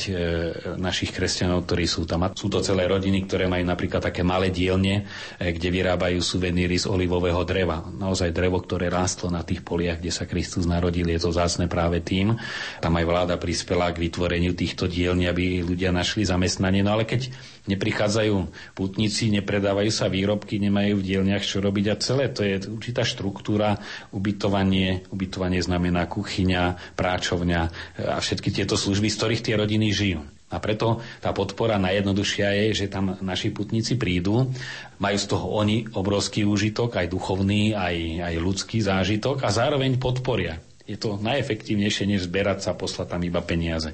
našich 0.76 1.16
kresťanov, 1.16 1.64
ktorí 1.64 1.88
sú 1.88 2.04
tam. 2.04 2.28
Sú 2.36 2.52
to 2.52 2.60
celé 2.60 2.84
rodiny, 2.84 3.24
ktoré 3.24 3.48
majú 3.48 3.64
napríklad 3.64 4.04
také 4.04 4.20
malé 4.20 4.52
dielne, 4.52 5.08
kde 5.40 5.77
vyrábajú 5.78 6.18
suveníry 6.18 6.74
z 6.74 6.90
olivového 6.90 7.46
dreva. 7.46 7.78
Naozaj 7.86 8.34
drevo, 8.34 8.58
ktoré 8.58 8.90
rástlo 8.90 9.30
na 9.30 9.46
tých 9.46 9.62
poliach, 9.62 10.02
kde 10.02 10.10
sa 10.10 10.26
Kristus 10.26 10.66
narodil, 10.66 11.06
je 11.06 11.22
to 11.22 11.30
zásne 11.30 11.70
práve 11.70 12.02
tým. 12.02 12.34
Tam 12.82 12.98
aj 12.98 13.06
vláda 13.06 13.34
prispela 13.38 13.94
k 13.94 14.02
vytvoreniu 14.02 14.58
týchto 14.58 14.90
dielní, 14.90 15.30
aby 15.30 15.62
ľudia 15.62 15.94
našli 15.94 16.26
zamestnanie. 16.26 16.82
No 16.82 16.98
ale 16.98 17.06
keď 17.06 17.30
neprichádzajú 17.70 18.34
putníci, 18.74 19.30
nepredávajú 19.30 19.92
sa 19.94 20.10
výrobky, 20.10 20.58
nemajú 20.58 20.98
v 20.98 21.06
dielniach 21.06 21.44
čo 21.44 21.62
robiť 21.62 21.84
a 21.92 22.00
celé 22.00 22.32
to 22.32 22.42
je 22.42 22.58
určitá 22.66 23.04
štruktúra, 23.04 23.78
ubytovanie, 24.10 25.06
ubytovanie 25.12 25.60
znamená 25.62 26.08
kuchyňa, 26.10 26.96
práčovňa 26.96 27.60
a 28.08 28.18
všetky 28.18 28.50
tieto 28.50 28.74
služby, 28.74 29.06
z 29.12 29.16
ktorých 29.20 29.44
tie 29.44 29.54
rodiny 29.54 29.86
žijú. 29.92 30.20
A 30.48 30.56
preto 30.64 31.04
tá 31.20 31.36
podpora 31.36 31.76
najjednoduchšia 31.76 32.48
je, 32.56 32.66
že 32.84 32.86
tam 32.88 33.20
naši 33.20 33.52
putníci 33.52 34.00
prídu, 34.00 34.48
majú 34.96 35.16
z 35.20 35.26
toho 35.28 35.46
oni 35.52 35.84
obrovský 35.92 36.48
úžitok, 36.48 36.96
aj 36.96 37.12
duchovný, 37.12 37.76
aj, 37.76 38.24
aj 38.24 38.34
ľudský 38.40 38.80
zážitok 38.80 39.44
a 39.44 39.52
zároveň 39.52 40.00
podporia. 40.00 40.56
Je 40.88 40.96
to 40.96 41.20
najefektívnejšie, 41.20 42.08
než 42.08 42.24
zberať 42.24 42.64
sa 42.64 42.72
a 42.72 42.78
poslať 42.80 43.12
tam 43.12 43.20
iba 43.20 43.44
peniaze. 43.44 43.92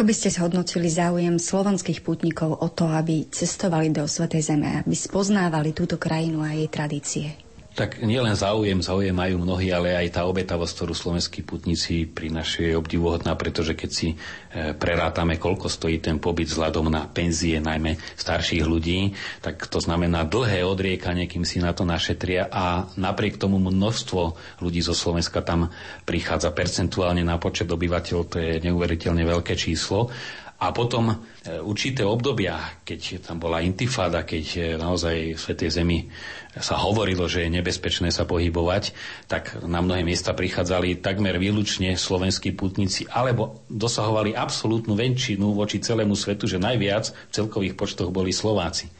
Ako 0.00 0.08
by 0.08 0.16
ste 0.16 0.32
zhodnotili 0.32 0.88
záujem 0.88 1.36
slovanských 1.36 2.00
putníkov 2.00 2.56
o 2.56 2.72
to, 2.72 2.88
aby 2.88 3.28
cestovali 3.28 3.92
do 3.92 4.08
Svetej 4.08 4.48
Zeme, 4.48 4.80
aby 4.80 4.96
spoznávali 4.96 5.76
túto 5.76 6.00
krajinu 6.00 6.40
a 6.40 6.56
jej 6.56 6.72
tradície? 6.72 7.49
Tak 7.80 8.04
nielen 8.04 8.36
záujem, 8.36 8.84
záujem 8.84 9.16
majú 9.16 9.40
mnohí, 9.40 9.72
ale 9.72 9.96
aj 9.96 10.20
tá 10.20 10.28
obetavosť, 10.28 10.72
ktorú 10.76 10.92
slovenskí 10.92 11.40
putníci 11.40 12.04
prinašajú, 12.04 12.68
je 12.68 12.76
obdivuhodná, 12.76 13.32
pretože 13.40 13.72
keď 13.72 13.88
si 13.88 14.08
e, 14.12 14.76
prerátame, 14.76 15.40
koľko 15.40 15.72
stojí 15.72 15.96
ten 15.96 16.20
pobyt 16.20 16.52
vzhľadom 16.52 16.92
na 16.92 17.08
penzie, 17.08 17.56
najmä 17.56 17.96
starších 18.20 18.68
ľudí, 18.68 19.16
tak 19.40 19.64
to 19.72 19.80
znamená 19.80 20.28
dlhé 20.28 20.60
odriekanie, 20.60 21.24
kým 21.24 21.48
si 21.48 21.56
na 21.56 21.72
to 21.72 21.88
našetria 21.88 22.52
a 22.52 22.84
napriek 23.00 23.40
tomu 23.40 23.56
množstvo 23.56 24.36
ľudí 24.60 24.84
zo 24.84 24.92
Slovenska 24.92 25.40
tam 25.40 25.72
prichádza 26.04 26.52
percentuálne 26.52 27.24
na 27.24 27.40
počet 27.40 27.72
obyvateľov, 27.72 28.28
to 28.28 28.44
je 28.44 28.60
neuveriteľne 28.60 29.24
veľké 29.24 29.56
číslo 29.56 30.12
a 30.60 30.76
potom 30.76 31.08
e, 31.08 31.16
určité 31.64 32.04
obdobia, 32.04 32.84
keď 32.84 33.24
tam 33.24 33.40
bola 33.40 33.64
intifáda, 33.64 34.28
keď 34.28 34.44
e, 34.52 34.60
naozaj 34.76 35.16
v 35.32 35.40
Svetej 35.40 35.70
Zemi 35.72 36.04
sa 36.52 36.76
hovorilo, 36.76 37.24
že 37.24 37.48
je 37.48 37.56
nebezpečné 37.56 38.12
sa 38.12 38.28
pohybovať, 38.28 38.92
tak 39.24 39.56
na 39.64 39.80
mnohé 39.80 40.04
miesta 40.04 40.36
prichádzali 40.36 41.00
takmer 41.00 41.40
výlučne 41.40 41.96
slovenskí 41.96 42.52
putníci, 42.52 43.08
alebo 43.08 43.64
dosahovali 43.72 44.36
absolútnu 44.36 44.92
väčšinu 44.92 45.56
voči 45.56 45.80
celému 45.80 46.12
svetu, 46.12 46.44
že 46.44 46.60
najviac 46.60 47.08
v 47.08 47.32
celkových 47.32 47.74
počtoch 47.80 48.12
boli 48.12 48.28
Slováci. 48.28 48.92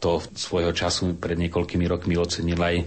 To 0.00 0.20
svojho 0.20 0.76
času 0.76 1.16
pred 1.16 1.40
niekoľkými 1.40 1.88
rokmi 1.88 2.20
ocenil 2.20 2.60
aj 2.60 2.76
e, 2.76 2.84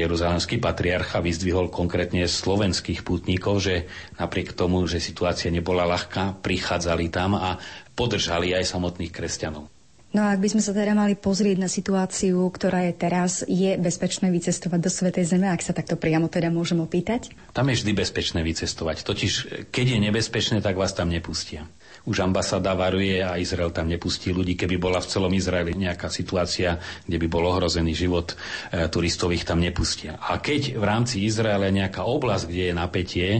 jeruzalemský 0.00 0.56
patriarcha, 0.56 1.20
vyzdvihol 1.20 1.68
konkrétne 1.68 2.24
slovenských 2.24 3.04
pútnikov, 3.04 3.60
že 3.60 3.88
napriek 4.16 4.56
tomu, 4.56 4.84
že 4.88 5.02
situácia 5.02 5.52
nebola 5.52 5.84
ľahká, 5.84 6.40
prichádzali 6.40 7.06
tam 7.12 7.36
a 7.36 7.60
podržali 7.92 8.56
aj 8.56 8.64
samotných 8.64 9.12
kresťanov. 9.12 9.68
No 10.10 10.26
a 10.26 10.34
ak 10.34 10.42
by 10.42 10.48
sme 10.50 10.62
sa 10.64 10.74
teda 10.74 10.90
mali 10.90 11.14
pozrieť 11.14 11.56
na 11.62 11.70
situáciu, 11.70 12.42
ktorá 12.50 12.82
je 12.90 12.94
teraz, 12.98 13.46
je 13.46 13.78
bezpečné 13.78 14.26
vycestovať 14.34 14.80
do 14.82 14.90
Svetej 14.90 15.22
Zeme, 15.22 15.46
ak 15.46 15.62
sa 15.62 15.70
takto 15.70 15.94
priamo 15.94 16.26
teda 16.26 16.50
môžem 16.50 16.82
opýtať? 16.82 17.30
Tam 17.54 17.70
je 17.70 17.78
vždy 17.78 17.94
bezpečné 17.94 18.42
vycestovať. 18.42 19.06
Totiž, 19.06 19.32
keď 19.70 19.86
je 19.86 19.98
nebezpečné, 20.10 20.58
tak 20.66 20.74
vás 20.74 20.98
tam 20.98 21.14
nepustia 21.14 21.62
už 22.08 22.24
ambasáda 22.24 22.72
varuje 22.72 23.20
a 23.20 23.36
Izrael 23.36 23.72
tam 23.74 23.88
nepustí 23.88 24.32
ľudí. 24.32 24.56
Keby 24.56 24.80
bola 24.80 25.00
v 25.02 25.10
celom 25.10 25.32
Izraeli 25.32 25.76
nejaká 25.76 26.08
situácia, 26.08 26.80
kde 27.04 27.16
by 27.20 27.26
bol 27.28 27.44
ohrozený 27.44 27.92
život 27.92 28.32
e, 28.72 28.88
turistov, 28.88 29.36
ich 29.36 29.44
tam 29.44 29.60
nepustia. 29.60 30.16
A 30.16 30.40
keď 30.40 30.80
v 30.80 30.84
rámci 30.84 31.22
Izraela 31.28 31.68
nejaká 31.68 32.08
oblasť, 32.08 32.44
kde 32.48 32.62
je 32.70 32.74
napätie, 32.74 33.30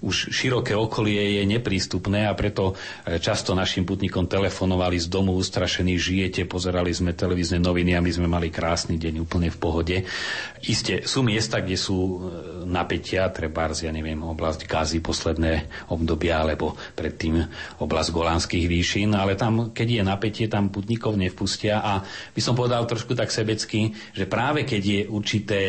už 0.00 0.32
široké 0.32 0.72
okolie 0.72 1.40
je 1.40 1.42
neprístupné 1.44 2.24
a 2.24 2.32
preto 2.32 2.72
e, 3.04 3.20
často 3.20 3.52
našim 3.52 3.84
putníkom 3.84 4.24
telefonovali 4.26 4.96
z 4.96 5.06
domu 5.12 5.36
ustrašení, 5.36 6.00
žijete, 6.00 6.48
pozerali 6.48 6.90
sme 6.90 7.12
televízne 7.12 7.60
noviny 7.60 7.94
a 7.96 8.04
my 8.04 8.10
sme 8.10 8.28
mali 8.28 8.48
krásny 8.48 8.96
deň 8.96 9.22
úplne 9.22 9.52
v 9.52 9.58
pohode. 9.60 9.96
Isté, 10.64 11.04
sú 11.04 11.20
miesta, 11.20 11.60
kde 11.60 11.76
sú 11.76 11.96
e, 11.96 12.16
napätia, 12.64 13.28
treba, 13.28 13.68
ja 13.70 13.92
neviem, 13.92 14.18
oblasť 14.18 14.64
Gazy 14.66 14.98
posledné 15.04 15.68
obdobia, 15.92 16.40
alebo 16.40 16.74
predtým 16.96 17.44
oblasť 17.78 18.10
Golánskych 18.16 18.64
výšin, 18.64 19.12
ale 19.12 19.36
tam, 19.36 19.76
keď 19.76 20.00
je 20.00 20.02
napätie, 20.02 20.46
tam 20.48 20.72
putníkov 20.72 21.20
nevpustia. 21.20 21.84
A 21.84 22.00
by 22.32 22.40
som 22.40 22.56
povedal 22.56 22.88
trošku 22.88 23.12
tak 23.12 23.28
sebecky, 23.28 23.92
že 24.16 24.24
práve 24.24 24.64
keď 24.64 24.82
je 24.82 25.00
určité 25.12 25.60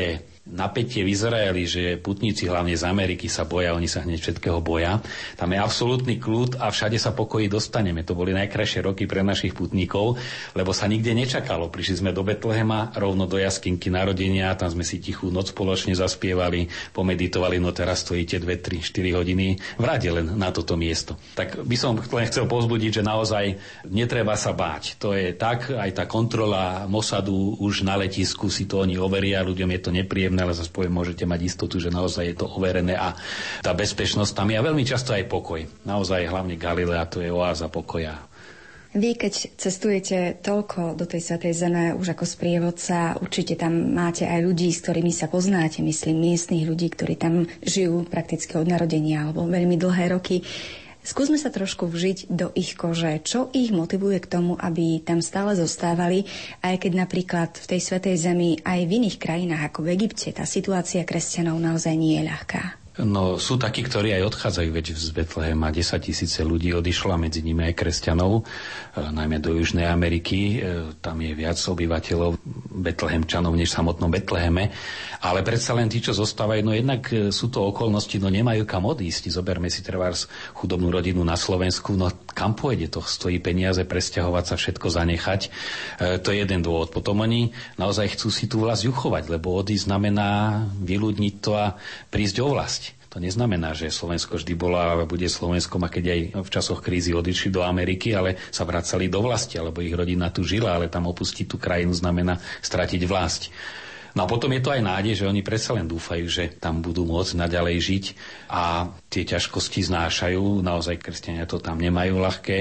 napätie 0.51 1.03
v 1.03 1.13
Izraeli, 1.13 1.67
že 1.67 1.99
putníci 1.99 2.47
hlavne 2.47 2.73
z 2.73 2.87
Ameriky 2.87 3.27
sa 3.27 3.43
boja, 3.43 3.75
oni 3.75 3.85
sa 3.85 4.03
hneď 4.03 4.19
všetkého 4.19 4.59
boja. 4.63 5.03
Tam 5.35 5.51
je 5.51 5.59
absolútny 5.59 6.17
kľud 6.17 6.59
a 6.59 6.71
všade 6.71 6.95
sa 6.97 7.11
pokoji 7.11 7.51
dostaneme. 7.51 8.01
To 8.07 8.15
boli 8.15 8.31
najkrajšie 8.33 8.83
roky 8.83 9.05
pre 9.05 9.21
našich 9.21 9.53
putníkov, 9.53 10.17
lebo 10.55 10.71
sa 10.71 10.87
nikde 10.87 11.11
nečakalo. 11.13 11.67
Prišli 11.67 12.01
sme 12.03 12.11
do 12.15 12.23
Betlehema, 12.23 12.95
rovno 12.95 13.27
do 13.27 13.35
jaskinky 13.37 13.91
narodenia, 13.91 14.55
tam 14.55 14.71
sme 14.71 14.87
si 14.87 15.03
tichú 15.03 15.29
noc 15.29 15.51
spoločne 15.51 15.93
zaspievali, 15.93 16.67
pomeditovali, 16.95 17.59
no 17.59 17.75
teraz 17.75 18.07
stojíte 18.07 18.41
2, 18.41 18.83
3, 18.83 18.83
4 18.83 19.17
hodiny 19.17 19.59
v 19.77 19.83
rade 19.83 20.09
len 20.09 20.37
na 20.37 20.49
toto 20.51 20.79
miesto. 20.79 21.19
Tak 21.35 21.63
by 21.63 21.75
som 21.77 21.99
len 21.99 22.25
chcel 22.29 22.45
pozbudiť, 22.45 23.01
že 23.01 23.03
naozaj 23.03 23.45
netreba 23.89 24.33
sa 24.39 24.53
báť. 24.53 24.99
To 25.01 25.13
je 25.13 25.33
tak, 25.33 25.73
aj 25.73 25.91
tá 25.97 26.03
kontrola 26.05 26.85
Mosadu 26.85 27.57
už 27.57 27.85
na 27.85 27.97
letisku 27.97 28.49
si 28.53 28.69
to 28.69 28.83
oni 28.83 28.97
overia, 28.97 29.45
ľuďom 29.45 29.69
je 29.77 29.81
to 29.81 29.91
nepríjemné 29.93 30.36
ale 30.43 30.57
zase 30.57 30.69
poviem, 30.73 30.93
môžete 30.93 31.25
mať 31.25 31.39
istotu, 31.45 31.81
že 31.81 31.93
naozaj 31.93 32.23
je 32.33 32.35
to 32.37 32.49
overené 32.49 32.93
a 32.93 33.13
tá 33.61 33.71
bezpečnosť 33.73 34.31
tam 34.33 34.51
je 34.51 34.57
a 34.57 34.65
veľmi 34.65 34.83
často 34.85 35.13
aj 35.13 35.29
pokoj. 35.29 35.63
Naozaj 35.85 36.29
hlavne 36.29 36.59
Galilea 36.59 37.09
to 37.09 37.21
je 37.21 37.29
oáza 37.33 37.69
pokoja. 37.71 38.27
Vy, 38.97 39.19
keď 39.19 39.59
cestujete 39.59 40.39
toľko 40.41 40.97
do 40.97 41.05
tej 41.05 41.21
Svetej 41.21 41.53
Zeme 41.53 41.93
už 41.93 42.17
ako 42.17 42.25
sprievodca, 42.25 43.19
určite 43.19 43.59
tam 43.59 43.93
máte 43.93 44.25
aj 44.25 44.41
ľudí, 44.41 44.73
s 44.73 44.81
ktorými 44.81 45.13
sa 45.13 45.29
poznáte, 45.29 45.85
myslím, 45.85 46.33
miestných 46.33 46.65
ľudí, 46.65 46.89
ktorí 46.95 47.13
tam 47.19 47.45
žijú 47.61 48.07
prakticky 48.09 48.57
od 48.57 48.65
narodenia 48.65 49.27
alebo 49.27 49.45
veľmi 49.45 49.75
dlhé 49.77 50.17
roky. 50.17 50.41
Skúsme 51.07 51.39
sa 51.39 51.47
trošku 51.47 51.87
vžiť 51.87 52.27
do 52.27 52.51
ich 52.51 52.75
kože. 52.75 53.23
Čo 53.23 53.47
ich 53.55 53.71
motivuje 53.71 54.19
k 54.19 54.27
tomu, 54.27 54.59
aby 54.59 54.99
tam 54.99 55.23
stále 55.23 55.55
zostávali, 55.55 56.27
aj 56.59 56.83
keď 56.83 57.07
napríklad 57.07 57.55
v 57.55 57.63
tej 57.63 57.79
Svetej 57.79 58.15
Zemi 58.19 58.59
aj 58.59 58.83
v 58.83 58.91
iných 58.99 59.15
krajinách 59.15 59.71
ako 59.71 59.87
v 59.87 59.95
Egypte 59.95 60.35
tá 60.35 60.43
situácia 60.43 61.07
kresťanov 61.07 61.63
naozaj 61.63 61.95
nie 61.95 62.19
je 62.19 62.27
ľahká? 62.27 62.86
No 62.97 63.37
sú 63.37 63.61
takí, 63.61 63.85
ktorí 63.85 64.09
aj 64.17 64.33
odchádzajú, 64.33 64.69
veď 64.73 64.97
z 64.97 65.13
Betlehema 65.13 65.69
10 65.69 66.01
tisíce 66.01 66.41
ľudí 66.41 66.73
odišlo 66.73 67.13
a 67.13 67.21
medzi 67.21 67.45
nimi 67.45 67.69
aj 67.69 67.77
kresťanov, 67.77 68.41
e, 68.41 68.43
najmä 68.97 69.37
do 69.37 69.53
Južnej 69.53 69.85
Ameriky. 69.85 70.57
E, 70.57 70.97
tam 70.97 71.21
je 71.21 71.29
viac 71.37 71.61
obyvateľov 71.61 72.41
Betlehemčanov 72.81 73.53
než 73.53 73.69
v 73.69 73.77
samotnom 73.77 74.09
Betleheme. 74.09 74.73
Ale 75.21 75.45
predsa 75.45 75.77
len 75.77 75.93
tí, 75.93 76.01
čo 76.01 76.17
zostávajú, 76.17 76.65
no 76.65 76.73
jednak 76.73 77.05
e, 77.13 77.29
sú 77.29 77.53
to 77.53 77.69
okolnosti, 77.69 78.17
no 78.17 78.33
nemajú 78.33 78.65
kam 78.65 78.89
odísť. 78.89 79.29
Zoberme 79.29 79.69
si 79.69 79.85
trvár 79.85 80.17
chudobnú 80.57 80.89
rodinu 80.89 81.21
na 81.21 81.37
Slovensku, 81.37 81.93
no 81.93 82.09
kam 82.33 82.57
pôjde 82.57 82.89
to? 82.89 83.05
Stojí 83.05 83.37
peniaze, 83.37 83.85
presťahovať 83.85 84.43
sa, 84.49 84.55
všetko 84.57 84.87
zanechať. 84.89 85.41
To 86.25 86.27
je 86.33 86.37
jeden 86.37 86.65
dôvod. 86.65 86.89
Potom 86.89 87.21
oni 87.21 87.53
naozaj 87.77 88.17
chcú 88.17 88.33
si 88.33 88.49
tú 88.49 88.65
vlast 88.65 88.85
uchovať, 88.89 89.29
lebo 89.29 89.53
odísť 89.53 89.85
znamená 89.85 90.63
vyľudniť 90.81 91.33
to 91.41 91.51
a 91.53 91.77
prísť 92.09 92.41
o 92.41 92.53
vlast. 92.53 92.86
To 93.07 93.23
neznamená, 93.23 93.71
že 93.71 93.87
Slovensko 93.87 94.35
vždy 94.35 94.53
bola 94.59 94.99
a 94.99 95.07
bude 95.07 95.31
Slovenskom 95.31 95.79
a 95.87 95.89
keď 95.89 96.05
aj 96.11 96.21
v 96.43 96.49
časoch 96.51 96.83
krízy 96.83 97.15
odišli 97.15 97.49
do 97.55 97.63
Ameriky, 97.63 98.11
ale 98.11 98.35
sa 98.51 98.67
vracali 98.67 99.07
do 99.07 99.23
vlasti, 99.23 99.55
alebo 99.55 99.79
ich 99.79 99.95
rodina 99.95 100.27
tu 100.27 100.43
žila, 100.43 100.75
ale 100.75 100.91
tam 100.91 101.07
opustiť 101.07 101.47
tú 101.47 101.55
krajinu 101.55 101.95
znamená 101.95 102.35
stratiť 102.59 103.01
vlast. 103.07 103.47
No 104.17 104.25
a 104.25 104.27
potom 104.27 104.49
je 104.49 104.65
to 104.65 104.73
aj 104.73 104.81
nádej, 104.81 105.13
že 105.13 105.29
oni 105.29 105.45
predsa 105.45 105.77
len 105.77 105.85
dúfajú, 105.85 106.25
že 106.25 106.57
tam 106.57 106.81
budú 106.81 107.05
môcť 107.05 107.37
naďalej 107.37 107.75
žiť 107.77 108.05
a 108.49 108.89
tie 109.13 109.23
ťažkosti 109.29 109.85
znášajú. 109.93 110.65
Naozaj 110.65 110.97
kresťania 110.97 111.45
to 111.45 111.61
tam 111.61 111.77
nemajú 111.77 112.17
ľahké 112.17 112.57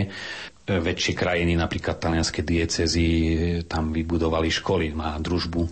väčšie 0.67 1.15
krajiny, 1.15 1.55
napríklad 1.55 2.03
talianské 2.03 2.43
diecezy, 2.43 3.07
tam 3.71 3.95
vybudovali 3.95 4.51
školy, 4.51 4.91
má 4.93 5.15
družbu 5.17 5.63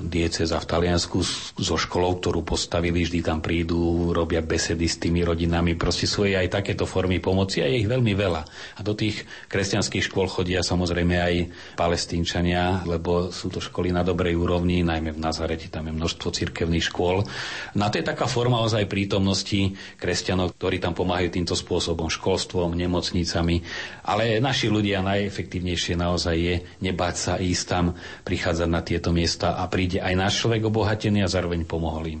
dieceza 0.00 0.56
v 0.56 0.68
Taliansku 0.68 1.20
so 1.60 1.76
školou, 1.76 2.16
ktorú 2.16 2.40
postavili, 2.40 3.04
vždy 3.04 3.20
tam 3.20 3.44
prídu, 3.44 4.10
robia 4.16 4.40
besedy 4.40 4.88
s 4.88 4.96
tými 4.96 5.20
rodinami. 5.20 5.76
Proste 5.76 6.08
sú 6.08 6.24
aj 6.24 6.48
takéto 6.48 6.88
formy 6.88 7.20
pomoci 7.20 7.60
a 7.60 7.68
je 7.68 7.84
ich 7.84 7.88
veľmi 7.90 8.16
veľa. 8.16 8.42
A 8.76 8.80
do 8.80 8.96
tých 8.96 9.28
kresťanských 9.52 10.06
škôl 10.08 10.32
chodia 10.32 10.64
samozrejme 10.64 11.16
aj 11.20 11.34
palestínčania, 11.76 12.88
lebo 12.88 13.28
sú 13.28 13.52
to 13.52 13.60
školy 13.60 13.92
na 13.92 14.00
dobrej 14.00 14.32
úrovni, 14.32 14.80
najmä 14.80 15.12
v 15.12 15.20
Nazareti, 15.20 15.68
tam 15.68 15.92
je 15.92 15.92
množstvo 15.92 16.28
cirkevných 16.32 16.88
škôl. 16.88 17.28
Na 17.76 17.92
to 17.92 18.00
je 18.00 18.08
taká 18.08 18.24
forma 18.24 18.64
ozaj 18.64 18.88
prítomnosti 18.88 19.76
kresťanov, 20.00 20.56
ktorí 20.56 20.80
tam 20.80 20.96
pomáhajú 20.96 21.36
týmto 21.36 21.52
spôsobom, 21.52 22.08
školstvom, 22.08 22.72
nemocnicami. 22.72 23.60
Ale 24.08 24.40
naši 24.40 24.72
ľudia 24.72 25.04
najefektívnejšie 25.04 26.00
naozaj 26.00 26.36
je 26.36 26.54
nebáť 26.80 27.14
sa 27.14 27.32
ísť 27.36 27.64
tam, 27.68 27.84
prichádzať 28.24 28.68
na 28.70 28.80
tieto 28.80 29.12
miesta 29.12 29.58
a 29.58 29.65
príde 29.66 29.98
aj 30.02 30.14
náš 30.14 30.34
človek 30.44 30.66
obohatený 30.66 31.26
a 31.26 31.32
zároveň 31.32 31.66
pomohol 31.66 32.18
im. 32.18 32.20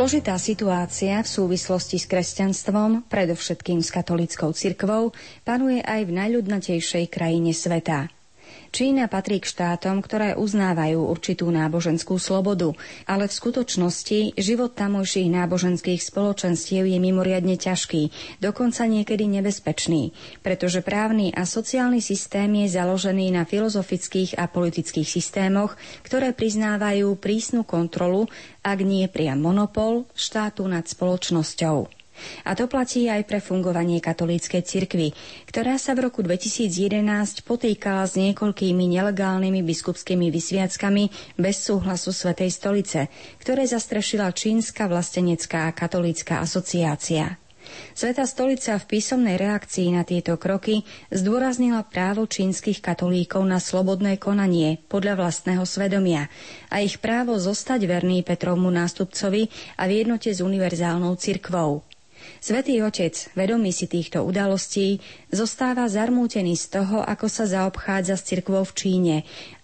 Zložitá 0.00 0.40
situácia 0.40 1.20
v 1.20 1.28
súvislosti 1.28 2.00
s 2.00 2.08
kresťanstvom, 2.08 3.04
predovšetkým 3.12 3.84
s 3.84 3.92
katolickou 3.92 4.48
cirkvou, 4.56 5.12
panuje 5.44 5.84
aj 5.84 6.08
v 6.08 6.16
najľudnatejšej 6.16 7.04
krajine 7.12 7.52
sveta. 7.52 8.08
Čína 8.80 9.12
patrí 9.12 9.44
k 9.44 9.50
štátom, 9.52 10.00
ktoré 10.00 10.40
uznávajú 10.40 11.04
určitú 11.04 11.52
náboženskú 11.52 12.16
slobodu, 12.16 12.72
ale 13.04 13.28
v 13.28 13.36
skutočnosti 13.36 14.40
život 14.40 14.72
tamojších 14.72 15.28
náboženských 15.28 16.00
spoločenstiev 16.00 16.88
je 16.88 16.96
mimoriadne 16.96 17.60
ťažký, 17.60 18.08
dokonca 18.40 18.88
niekedy 18.88 19.28
nebezpečný, 19.28 20.16
pretože 20.40 20.80
právny 20.80 21.28
a 21.28 21.44
sociálny 21.44 22.00
systém 22.00 22.48
je 22.64 22.80
založený 22.80 23.36
na 23.36 23.44
filozofických 23.44 24.40
a 24.40 24.48
politických 24.48 25.04
systémoch, 25.04 25.76
ktoré 26.00 26.32
priznávajú 26.32 27.20
prísnu 27.20 27.68
kontrolu, 27.68 28.32
ak 28.64 28.80
nie 28.80 29.04
priam 29.12 29.44
monopol, 29.44 30.08
štátu 30.16 30.64
nad 30.64 30.88
spoločnosťou. 30.88 31.99
A 32.44 32.56
to 32.56 32.70
platí 32.70 33.06
aj 33.10 33.26
pre 33.26 33.38
fungovanie 33.38 33.98
katolíckej 33.98 34.62
cirkvy, 34.64 35.12
ktorá 35.46 35.76
sa 35.76 35.92
v 35.92 36.08
roku 36.08 36.24
2011 36.24 37.44
potýkala 37.44 38.06
s 38.06 38.16
niekoľkými 38.16 38.84
nelegálnymi 38.96 39.60
biskupskými 39.62 40.32
vysviackami 40.32 41.36
bez 41.36 41.62
súhlasu 41.64 42.10
Svetej 42.10 42.50
stolice, 42.52 43.00
ktoré 43.40 43.66
zastrešila 43.66 44.32
Čínska 44.32 44.86
vlastenecká 44.90 45.70
katolícka 45.76 46.42
asociácia. 46.42 47.40
Sveta 47.94 48.24
stolica 48.26 48.78
v 48.80 48.88
písomnej 48.88 49.36
reakcii 49.38 49.94
na 49.94 50.02
tieto 50.02 50.34
kroky 50.40 50.82
zdôraznila 51.12 51.86
právo 51.86 52.26
čínskych 52.26 52.82
katolíkov 52.82 53.44
na 53.46 53.62
slobodné 53.62 54.18
konanie 54.18 54.80
podľa 54.88 55.20
vlastného 55.20 55.64
svedomia 55.66 56.26
a 56.72 56.82
ich 56.82 56.98
právo 56.98 57.36
zostať 57.38 57.86
verný 57.86 58.26
Petrovmu 58.26 58.72
nástupcovi 58.72 59.50
a 59.78 59.86
v 59.86 60.02
jednote 60.02 60.30
s 60.32 60.40
univerzálnou 60.42 61.14
cirkvou. 61.18 61.89
Svetý 62.40 62.80
Otec, 62.80 63.12
vedomý 63.36 63.68
si 63.68 63.84
týchto 63.84 64.24
udalostí, 64.24 64.96
zostáva 65.28 65.84
zarmútený 65.92 66.56
z 66.56 66.80
toho, 66.80 67.04
ako 67.04 67.28
sa 67.28 67.44
zaobchádza 67.44 68.16
s 68.16 68.24
cirkvou 68.32 68.64
v 68.64 68.72
Číne 68.72 69.16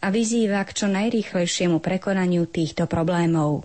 a 0.05 0.13
vyzýva 0.13 0.61
k 0.69 0.85
čo 0.85 0.87
najrýchlejšiemu 0.93 1.81
prekonaniu 1.81 2.45
týchto 2.45 2.85
problémov. 2.85 3.65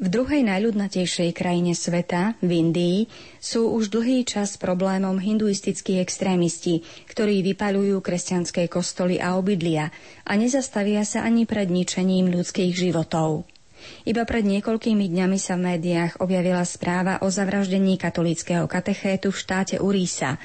V 0.00 0.08
druhej 0.08 0.46
najľudnatejšej 0.46 1.34
krajine 1.34 1.74
sveta, 1.74 2.38
v 2.40 2.50
Indii, 2.56 2.98
sú 3.36 3.68
už 3.74 3.92
dlhý 3.92 4.24
čas 4.24 4.56
problémom 4.56 5.18
hinduistickí 5.20 5.98
extrémisti, 6.00 6.86
ktorí 7.10 7.42
vypalujú 7.42 8.00
kresťanské 8.00 8.70
kostoly 8.70 9.18
a 9.18 9.36
obydlia 9.36 9.92
a 10.24 10.32
nezastavia 10.38 11.02
sa 11.04 11.26
ani 11.26 11.44
pred 11.44 11.68
ničením 11.68 12.32
ľudských 12.32 12.72
životov. 12.78 13.44
Iba 14.08 14.24
pred 14.24 14.42
niekoľkými 14.48 15.06
dňami 15.06 15.38
sa 15.38 15.54
v 15.60 15.74
médiách 15.74 16.18
objavila 16.24 16.64
správa 16.64 17.20
o 17.20 17.28
zavraždení 17.28 18.00
katolíckého 18.00 18.64
katechétu 18.64 19.30
v 19.30 19.40
štáte 19.40 19.76
Urísa. 19.78 20.40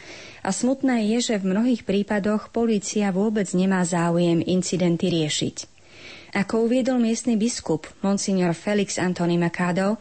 A 0.45 0.49
smutné 0.51 1.07
je, 1.15 1.33
že 1.33 1.35
v 1.41 1.55
mnohých 1.55 1.87
prípadoch 1.87 2.53
polícia 2.53 3.09
vôbec 3.09 3.49
nemá 3.55 3.81
záujem 3.87 4.43
incidenty 4.43 5.09
riešiť. 5.09 5.71
Ako 6.35 6.67
uviedol 6.67 6.99
miestny 6.99 7.39
biskup, 7.39 7.87
monsignor 8.03 8.51
Felix 8.51 8.99
Antony 8.99 9.39
Macado, 9.39 9.95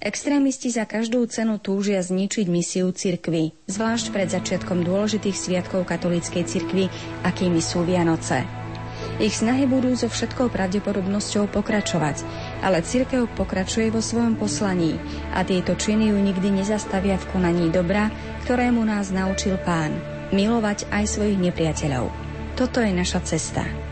Extrémisti 0.00 0.72
za 0.72 0.88
každú 0.88 1.28
cenu 1.28 1.60
túžia 1.60 2.00
zničiť 2.00 2.48
misiu 2.48 2.88
cirkvy, 2.88 3.52
zvlášť 3.68 4.06
pred 4.08 4.32
začiatkom 4.32 4.80
dôležitých 4.80 5.36
sviatkov 5.36 5.84
katolíckej 5.84 6.48
cirkvy, 6.48 6.88
akými 7.20 7.60
sú 7.60 7.84
Vianoce. 7.84 8.48
Ich 9.20 9.36
snahy 9.36 9.68
budú 9.68 9.92
so 9.92 10.08
všetkou 10.08 10.48
pravdepodobnosťou 10.48 11.52
pokračovať, 11.52 12.24
ale 12.64 12.80
cirkev 12.80 13.28
pokračuje 13.36 13.92
vo 13.92 14.00
svojom 14.00 14.40
poslaní 14.40 14.96
a 15.36 15.44
tieto 15.44 15.76
činy 15.76 16.08
ju 16.08 16.16
nikdy 16.16 16.48
nezastavia 16.64 17.20
v 17.20 17.28
konaní 17.28 17.68
dobra, 17.68 18.08
ktorému 18.48 18.80
nás 18.80 19.12
naučil 19.12 19.60
pán– 19.60 19.92
milovať 20.32 20.88
aj 20.88 21.04
svojich 21.04 21.36
nepriateľov. 21.36 22.08
Toto 22.56 22.80
je 22.80 22.96
naša 22.96 23.20
cesta. 23.20 23.89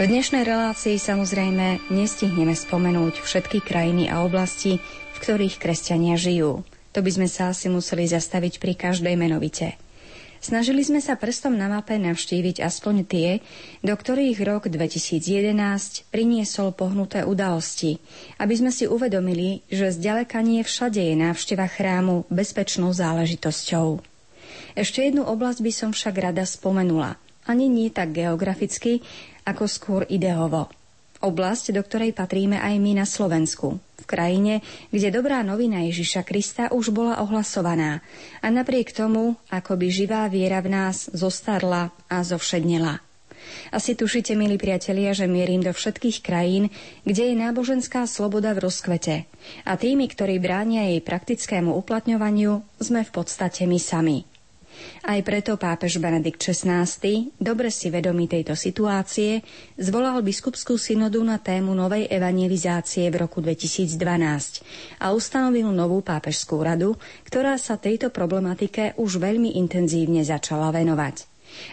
V 0.00 0.08
dnešnej 0.08 0.48
relácii 0.48 0.96
samozrejme 0.96 1.92
nestihneme 1.92 2.56
spomenúť 2.56 3.20
všetky 3.20 3.60
krajiny 3.60 4.08
a 4.08 4.24
oblasti, 4.24 4.80
v 4.80 5.16
ktorých 5.20 5.60
kresťania 5.60 6.16
žijú. 6.16 6.64
To 6.96 7.04
by 7.04 7.10
sme 7.12 7.28
sa 7.28 7.52
asi 7.52 7.68
museli 7.68 8.08
zastaviť 8.08 8.64
pri 8.64 8.80
každej 8.80 9.12
menovite. 9.20 9.76
Snažili 10.40 10.88
sme 10.88 11.04
sa 11.04 11.20
prstom 11.20 11.52
na 11.52 11.68
mape 11.68 12.00
navštíviť 12.00 12.64
aspoň 12.64 12.94
tie, 13.04 13.28
do 13.84 13.92
ktorých 13.92 14.40
rok 14.40 14.72
2011 14.72 15.52
priniesol 16.08 16.72
pohnuté 16.72 17.28
udalosti, 17.28 18.00
aby 18.40 18.56
sme 18.56 18.72
si 18.72 18.88
uvedomili, 18.88 19.68
že 19.68 19.92
zďaleka 19.92 20.40
nie 20.40 20.64
všade 20.64 20.96
je 20.96 21.12
návšteva 21.12 21.68
chrámu 21.68 22.24
bezpečnou 22.32 22.96
záležitosťou. 22.96 24.00
Ešte 24.80 25.04
jednu 25.04 25.28
oblasť 25.28 25.60
by 25.60 25.72
som 25.76 25.90
však 25.92 26.32
rada 26.32 26.48
spomenula. 26.48 27.20
Ani 27.44 27.72
nie 27.72 27.92
tak 27.92 28.16
geograficky, 28.16 29.04
ako 29.50 29.64
skôr 29.66 30.02
ideovo. 30.06 30.70
Oblasť, 31.20 31.76
do 31.76 31.84
ktorej 31.84 32.16
patríme 32.16 32.56
aj 32.56 32.80
my 32.80 32.96
na 32.96 33.04
Slovensku. 33.04 33.76
V 33.76 34.04
krajine, 34.08 34.64
kde 34.88 35.12
dobrá 35.12 35.44
novina 35.44 35.84
Ježiša 35.84 36.24
Krista 36.24 36.72
už 36.72 36.96
bola 36.96 37.20
ohlasovaná 37.20 38.00
a 38.40 38.48
napriek 38.48 38.96
tomu, 38.96 39.36
ako 39.52 39.76
by 39.76 39.86
živá 39.92 40.24
viera 40.32 40.64
v 40.64 40.72
nás 40.72 41.12
zostarla 41.12 41.92
a 42.08 42.24
zovšednela. 42.24 43.04
Asi 43.68 43.92
tušite, 43.92 44.32
milí 44.32 44.56
priatelia, 44.56 45.12
že 45.12 45.28
mierim 45.28 45.60
do 45.60 45.76
všetkých 45.76 46.24
krajín, 46.24 46.72
kde 47.04 47.34
je 47.34 47.36
náboženská 47.36 48.08
sloboda 48.08 48.56
v 48.56 48.64
rozkvete. 48.64 49.28
A 49.68 49.72
tými, 49.76 50.08
ktorí 50.08 50.40
bránia 50.40 50.88
jej 50.88 51.04
praktickému 51.04 51.74
uplatňovaniu, 51.76 52.64
sme 52.80 53.04
v 53.04 53.10
podstate 53.12 53.68
my 53.68 53.78
sami. 53.78 54.24
Aj 55.00 55.20
preto 55.24 55.56
pápež 55.56 55.96
Benedikt 55.96 56.40
XVI, 56.40 56.84
dobre 57.40 57.72
si 57.72 57.88
vedomý 57.88 58.28
tejto 58.28 58.52
situácie, 58.52 59.40
zvolal 59.80 60.20
biskupskú 60.20 60.76
synodu 60.76 61.18
na 61.24 61.40
tému 61.40 61.72
novej 61.72 62.06
evangelizácie 62.08 63.08
v 63.08 63.24
roku 63.24 63.40
2012 63.40 63.96
a 65.00 65.16
ustanovil 65.16 65.72
novú 65.72 66.04
pápežskú 66.04 66.60
radu, 66.60 67.00
ktorá 67.24 67.56
sa 67.56 67.80
tejto 67.80 68.12
problematike 68.12 68.94
už 69.00 69.20
veľmi 69.20 69.56
intenzívne 69.56 70.20
začala 70.20 70.68
venovať. 70.70 71.26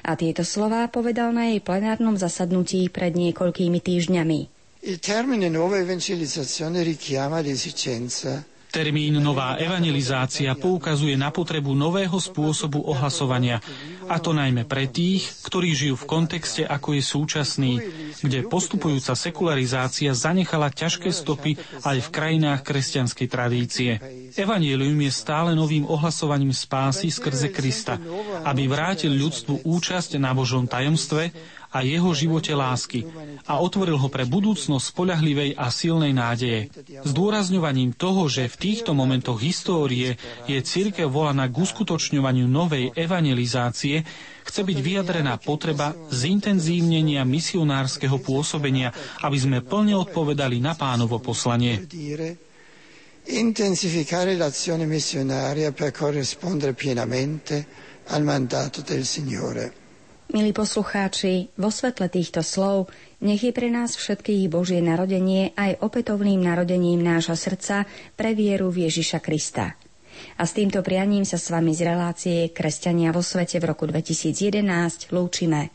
A 0.07 0.17
tieto 0.17 0.41
slová 0.41 0.89
povedal 0.89 1.35
na 1.35 1.53
jej 1.53 1.61
plenárnom 1.61 2.17
zasadnutí 2.17 2.89
pred 2.89 3.13
niekoľkými 3.13 3.77
týždňami. 3.77 4.39
Il 4.87 4.97
termine 5.03 5.51
nuova 5.51 5.83
evangelizzazione 5.83 6.81
richiama 6.81 7.43
l'esigenza 7.43 8.56
Termín 8.77 9.17
nová 9.25 9.57
evangelizácia 9.57 10.53
poukazuje 10.53 11.17
na 11.17 11.33
potrebu 11.33 11.73
nového 11.73 12.13
spôsobu 12.13 12.85
ohlasovania, 12.85 13.57
a 14.05 14.21
to 14.21 14.37
najmä 14.37 14.69
pre 14.69 14.85
tých, 14.85 15.25
ktorí 15.49 15.73
žijú 15.73 15.97
v 15.97 16.05
kontexte, 16.05 16.61
ako 16.61 16.93
je 16.93 17.01
súčasný, 17.01 17.73
kde 18.21 18.45
postupujúca 18.45 19.17
sekularizácia 19.17 20.13
zanechala 20.13 20.69
ťažké 20.69 21.09
stopy 21.09 21.57
aj 21.89 21.97
v 22.05 22.11
krajinách 22.13 22.61
kresťanskej 22.61 23.27
tradície. 23.27 23.97
Evangelium 24.37 25.01
je 25.01 25.11
stále 25.11 25.57
novým 25.57 25.89
ohlasovaním 25.89 26.53
spásy 26.53 27.09
skrze 27.09 27.49
Krista, 27.49 27.97
aby 28.45 28.69
vrátil 28.69 29.09
ľudstvu 29.17 29.65
účasť 29.65 30.21
na 30.21 30.37
Božom 30.37 30.69
tajomstve 30.69 31.33
a 31.71 31.83
jeho 31.83 32.15
živote 32.15 32.55
lásky 32.55 33.03
a 33.43 33.59
otvoril 33.59 33.99
ho 33.99 34.07
pre 34.07 34.23
budúcnosť 34.23 34.85
spoľahlivej 34.95 35.59
a 35.59 35.67
silnej 35.67 36.15
nádeje. 36.15 36.71
Zdôrazňovaním 37.03 37.95
toho, 37.95 38.31
že 38.31 38.47
v 38.47 38.55
týchto 38.55 38.95
momentoch 38.95 39.39
histórie 39.43 40.15
je 40.47 40.57
církev 40.59 41.11
volaná 41.11 41.51
k 41.51 41.59
uskutočňovaniu 41.59 42.47
novej 42.47 42.95
evangelizácie, 42.95 44.07
chce 44.47 44.61
byť 44.63 44.77
vyjadrená 44.79 45.35
potreba 45.43 45.91
zintenzívnenia 46.07 47.27
misionárskeho 47.27 48.23
pôsobenia, 48.23 48.95
aby 49.27 49.37
sme 49.37 49.59
plne 49.59 49.99
odpovedali 49.99 50.63
na 50.63 50.71
pánovo 50.79 51.19
poslanie. 51.19 51.83
Intensificare 53.27 54.39
l'azione 54.39 54.87
missionaria 54.87 55.75
per 55.75 55.91
corrispondere 55.91 56.71
pienamente 56.71 57.67
al 58.07 58.23
mandato 58.23 58.79
del 58.79 59.03
Signore. 59.03 59.86
Milí 60.27 60.51
poslucháči, 60.51 61.55
vo 61.55 61.71
svetle 61.71 62.11
týchto 62.11 62.43
slov 62.43 62.91
nech 63.23 63.47
je 63.47 63.55
pre 63.55 63.71
nás 63.71 63.95
všetkých 63.95 64.51
Božie 64.51 64.83
narodenie 64.83 65.55
aj 65.55 65.79
opätovným 65.79 66.43
narodením 66.43 66.99
nášho 66.99 67.39
srdca 67.39 67.87
pre 68.19 68.35
vieru 68.35 68.67
v 68.67 68.91
Ježiša 68.91 69.23
Krista. 69.23 69.79
A 70.35 70.43
s 70.43 70.51
týmto 70.51 70.83
prianím 70.83 71.23
sa 71.23 71.39
s 71.39 71.47
vami 71.47 71.71
z 71.71 71.87
relácie 71.87 72.51
Kresťania 72.51 73.15
vo 73.15 73.23
svete 73.23 73.63
v 73.63 73.71
roku 73.71 73.87
2011 73.87 75.15
lúčime. 75.15 75.71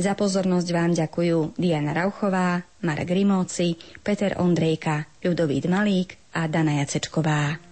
Za 0.00 0.16
pozornosť 0.16 0.68
vám 0.72 0.96
ďakujú 0.96 1.60
Diana 1.60 1.92
Rauchová, 1.92 2.56
Marek 2.80 3.12
Rimóci, 3.12 3.76
Peter 4.00 4.32
Ondrejka, 4.40 5.20
Ľudovít 5.20 5.68
Malík 5.68 6.16
a 6.40 6.48
Dana 6.48 6.80
Jacečková. 6.80 7.69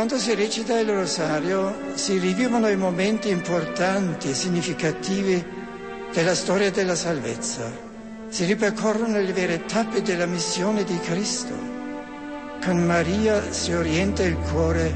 Quando 0.00 0.16
si 0.16 0.34
recita 0.34 0.78
il 0.78 0.88
rosario 0.88 1.76
si 1.92 2.16
rivivono 2.16 2.68
i 2.68 2.76
momenti 2.76 3.28
importanti 3.28 4.30
e 4.30 4.34
significativi 4.34 5.44
della 6.14 6.34
storia 6.34 6.70
della 6.70 6.94
salvezza. 6.94 7.70
Si 8.30 8.46
ripercorrono 8.46 9.20
le 9.20 9.30
vere 9.34 9.66
tappe 9.66 10.00
della 10.00 10.24
missione 10.24 10.84
di 10.84 10.98
Cristo. 11.00 11.52
Con 12.64 12.82
Maria 12.82 13.52
si 13.52 13.74
orienta 13.74 14.22
il 14.22 14.38
cuore 14.38 14.90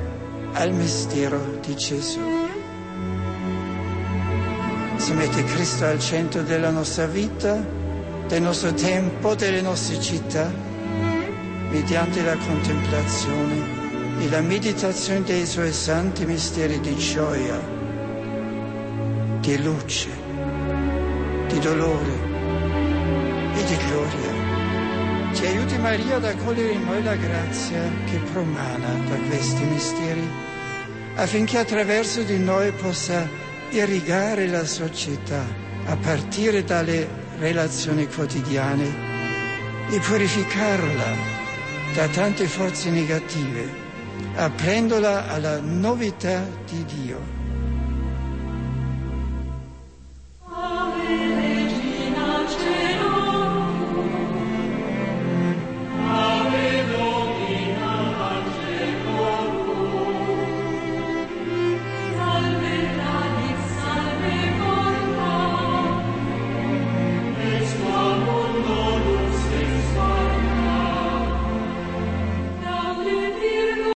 al 0.55 0.73
mistero 0.73 1.59
di 1.61 1.77
Gesù. 1.77 2.21
Si 4.97 5.13
mette 5.13 5.45
Cristo 5.45 5.85
al 5.85 6.01
centro 6.01 6.41
della 6.41 6.71
nostra 6.71 7.05
vita, 7.05 7.63
del 8.27 8.41
nostro 8.41 8.73
tempo, 8.73 9.35
delle 9.35 9.61
nostre 9.61 10.01
città, 10.01 10.51
mediante 11.69 12.23
la 12.23 12.39
contemplazione 12.39 13.84
e 14.19 14.29
la 14.29 14.41
meditazione 14.41 15.23
dei 15.23 15.47
suoi 15.47 15.73
santi 15.73 16.25
misteri 16.25 16.81
di 16.81 16.97
gioia, 16.97 17.61
di 19.41 19.63
luce 19.63 20.25
di 21.55 21.61
dolore 21.61 22.13
e 23.55 23.65
di 23.65 23.77
gloria. 23.87 25.33
Ci 25.33 25.47
aiuti 25.47 25.79
Maria 25.79 26.17
ad 26.17 26.25
accogliere 26.25 26.73
in 26.73 26.85
noi 26.85 27.03
la 27.03 27.15
grazia 27.15 27.81
che 28.07 28.19
promana 28.33 28.89
da 29.09 29.17
questi 29.29 29.63
misteri, 29.65 30.29
affinché 31.15 31.59
attraverso 31.59 32.23
di 32.23 32.39
noi 32.39 32.73
possa 32.73 33.29
irrigare 33.71 34.49
la 34.49 34.65
società 34.65 35.45
a 35.87 35.97
partire 35.97 36.65
dalle 36.65 37.09
relazioni 37.39 38.07
quotidiane 38.09 39.13
e 39.91 39.99
purificarla 40.01 41.33
da 41.95 42.09
tante 42.09 42.47
forze 42.47 42.91
negative, 42.91 43.84
aprendola 44.35 45.29
alla 45.29 45.61
novità 45.61 46.45
di 46.69 46.85
Dio. 46.85 47.44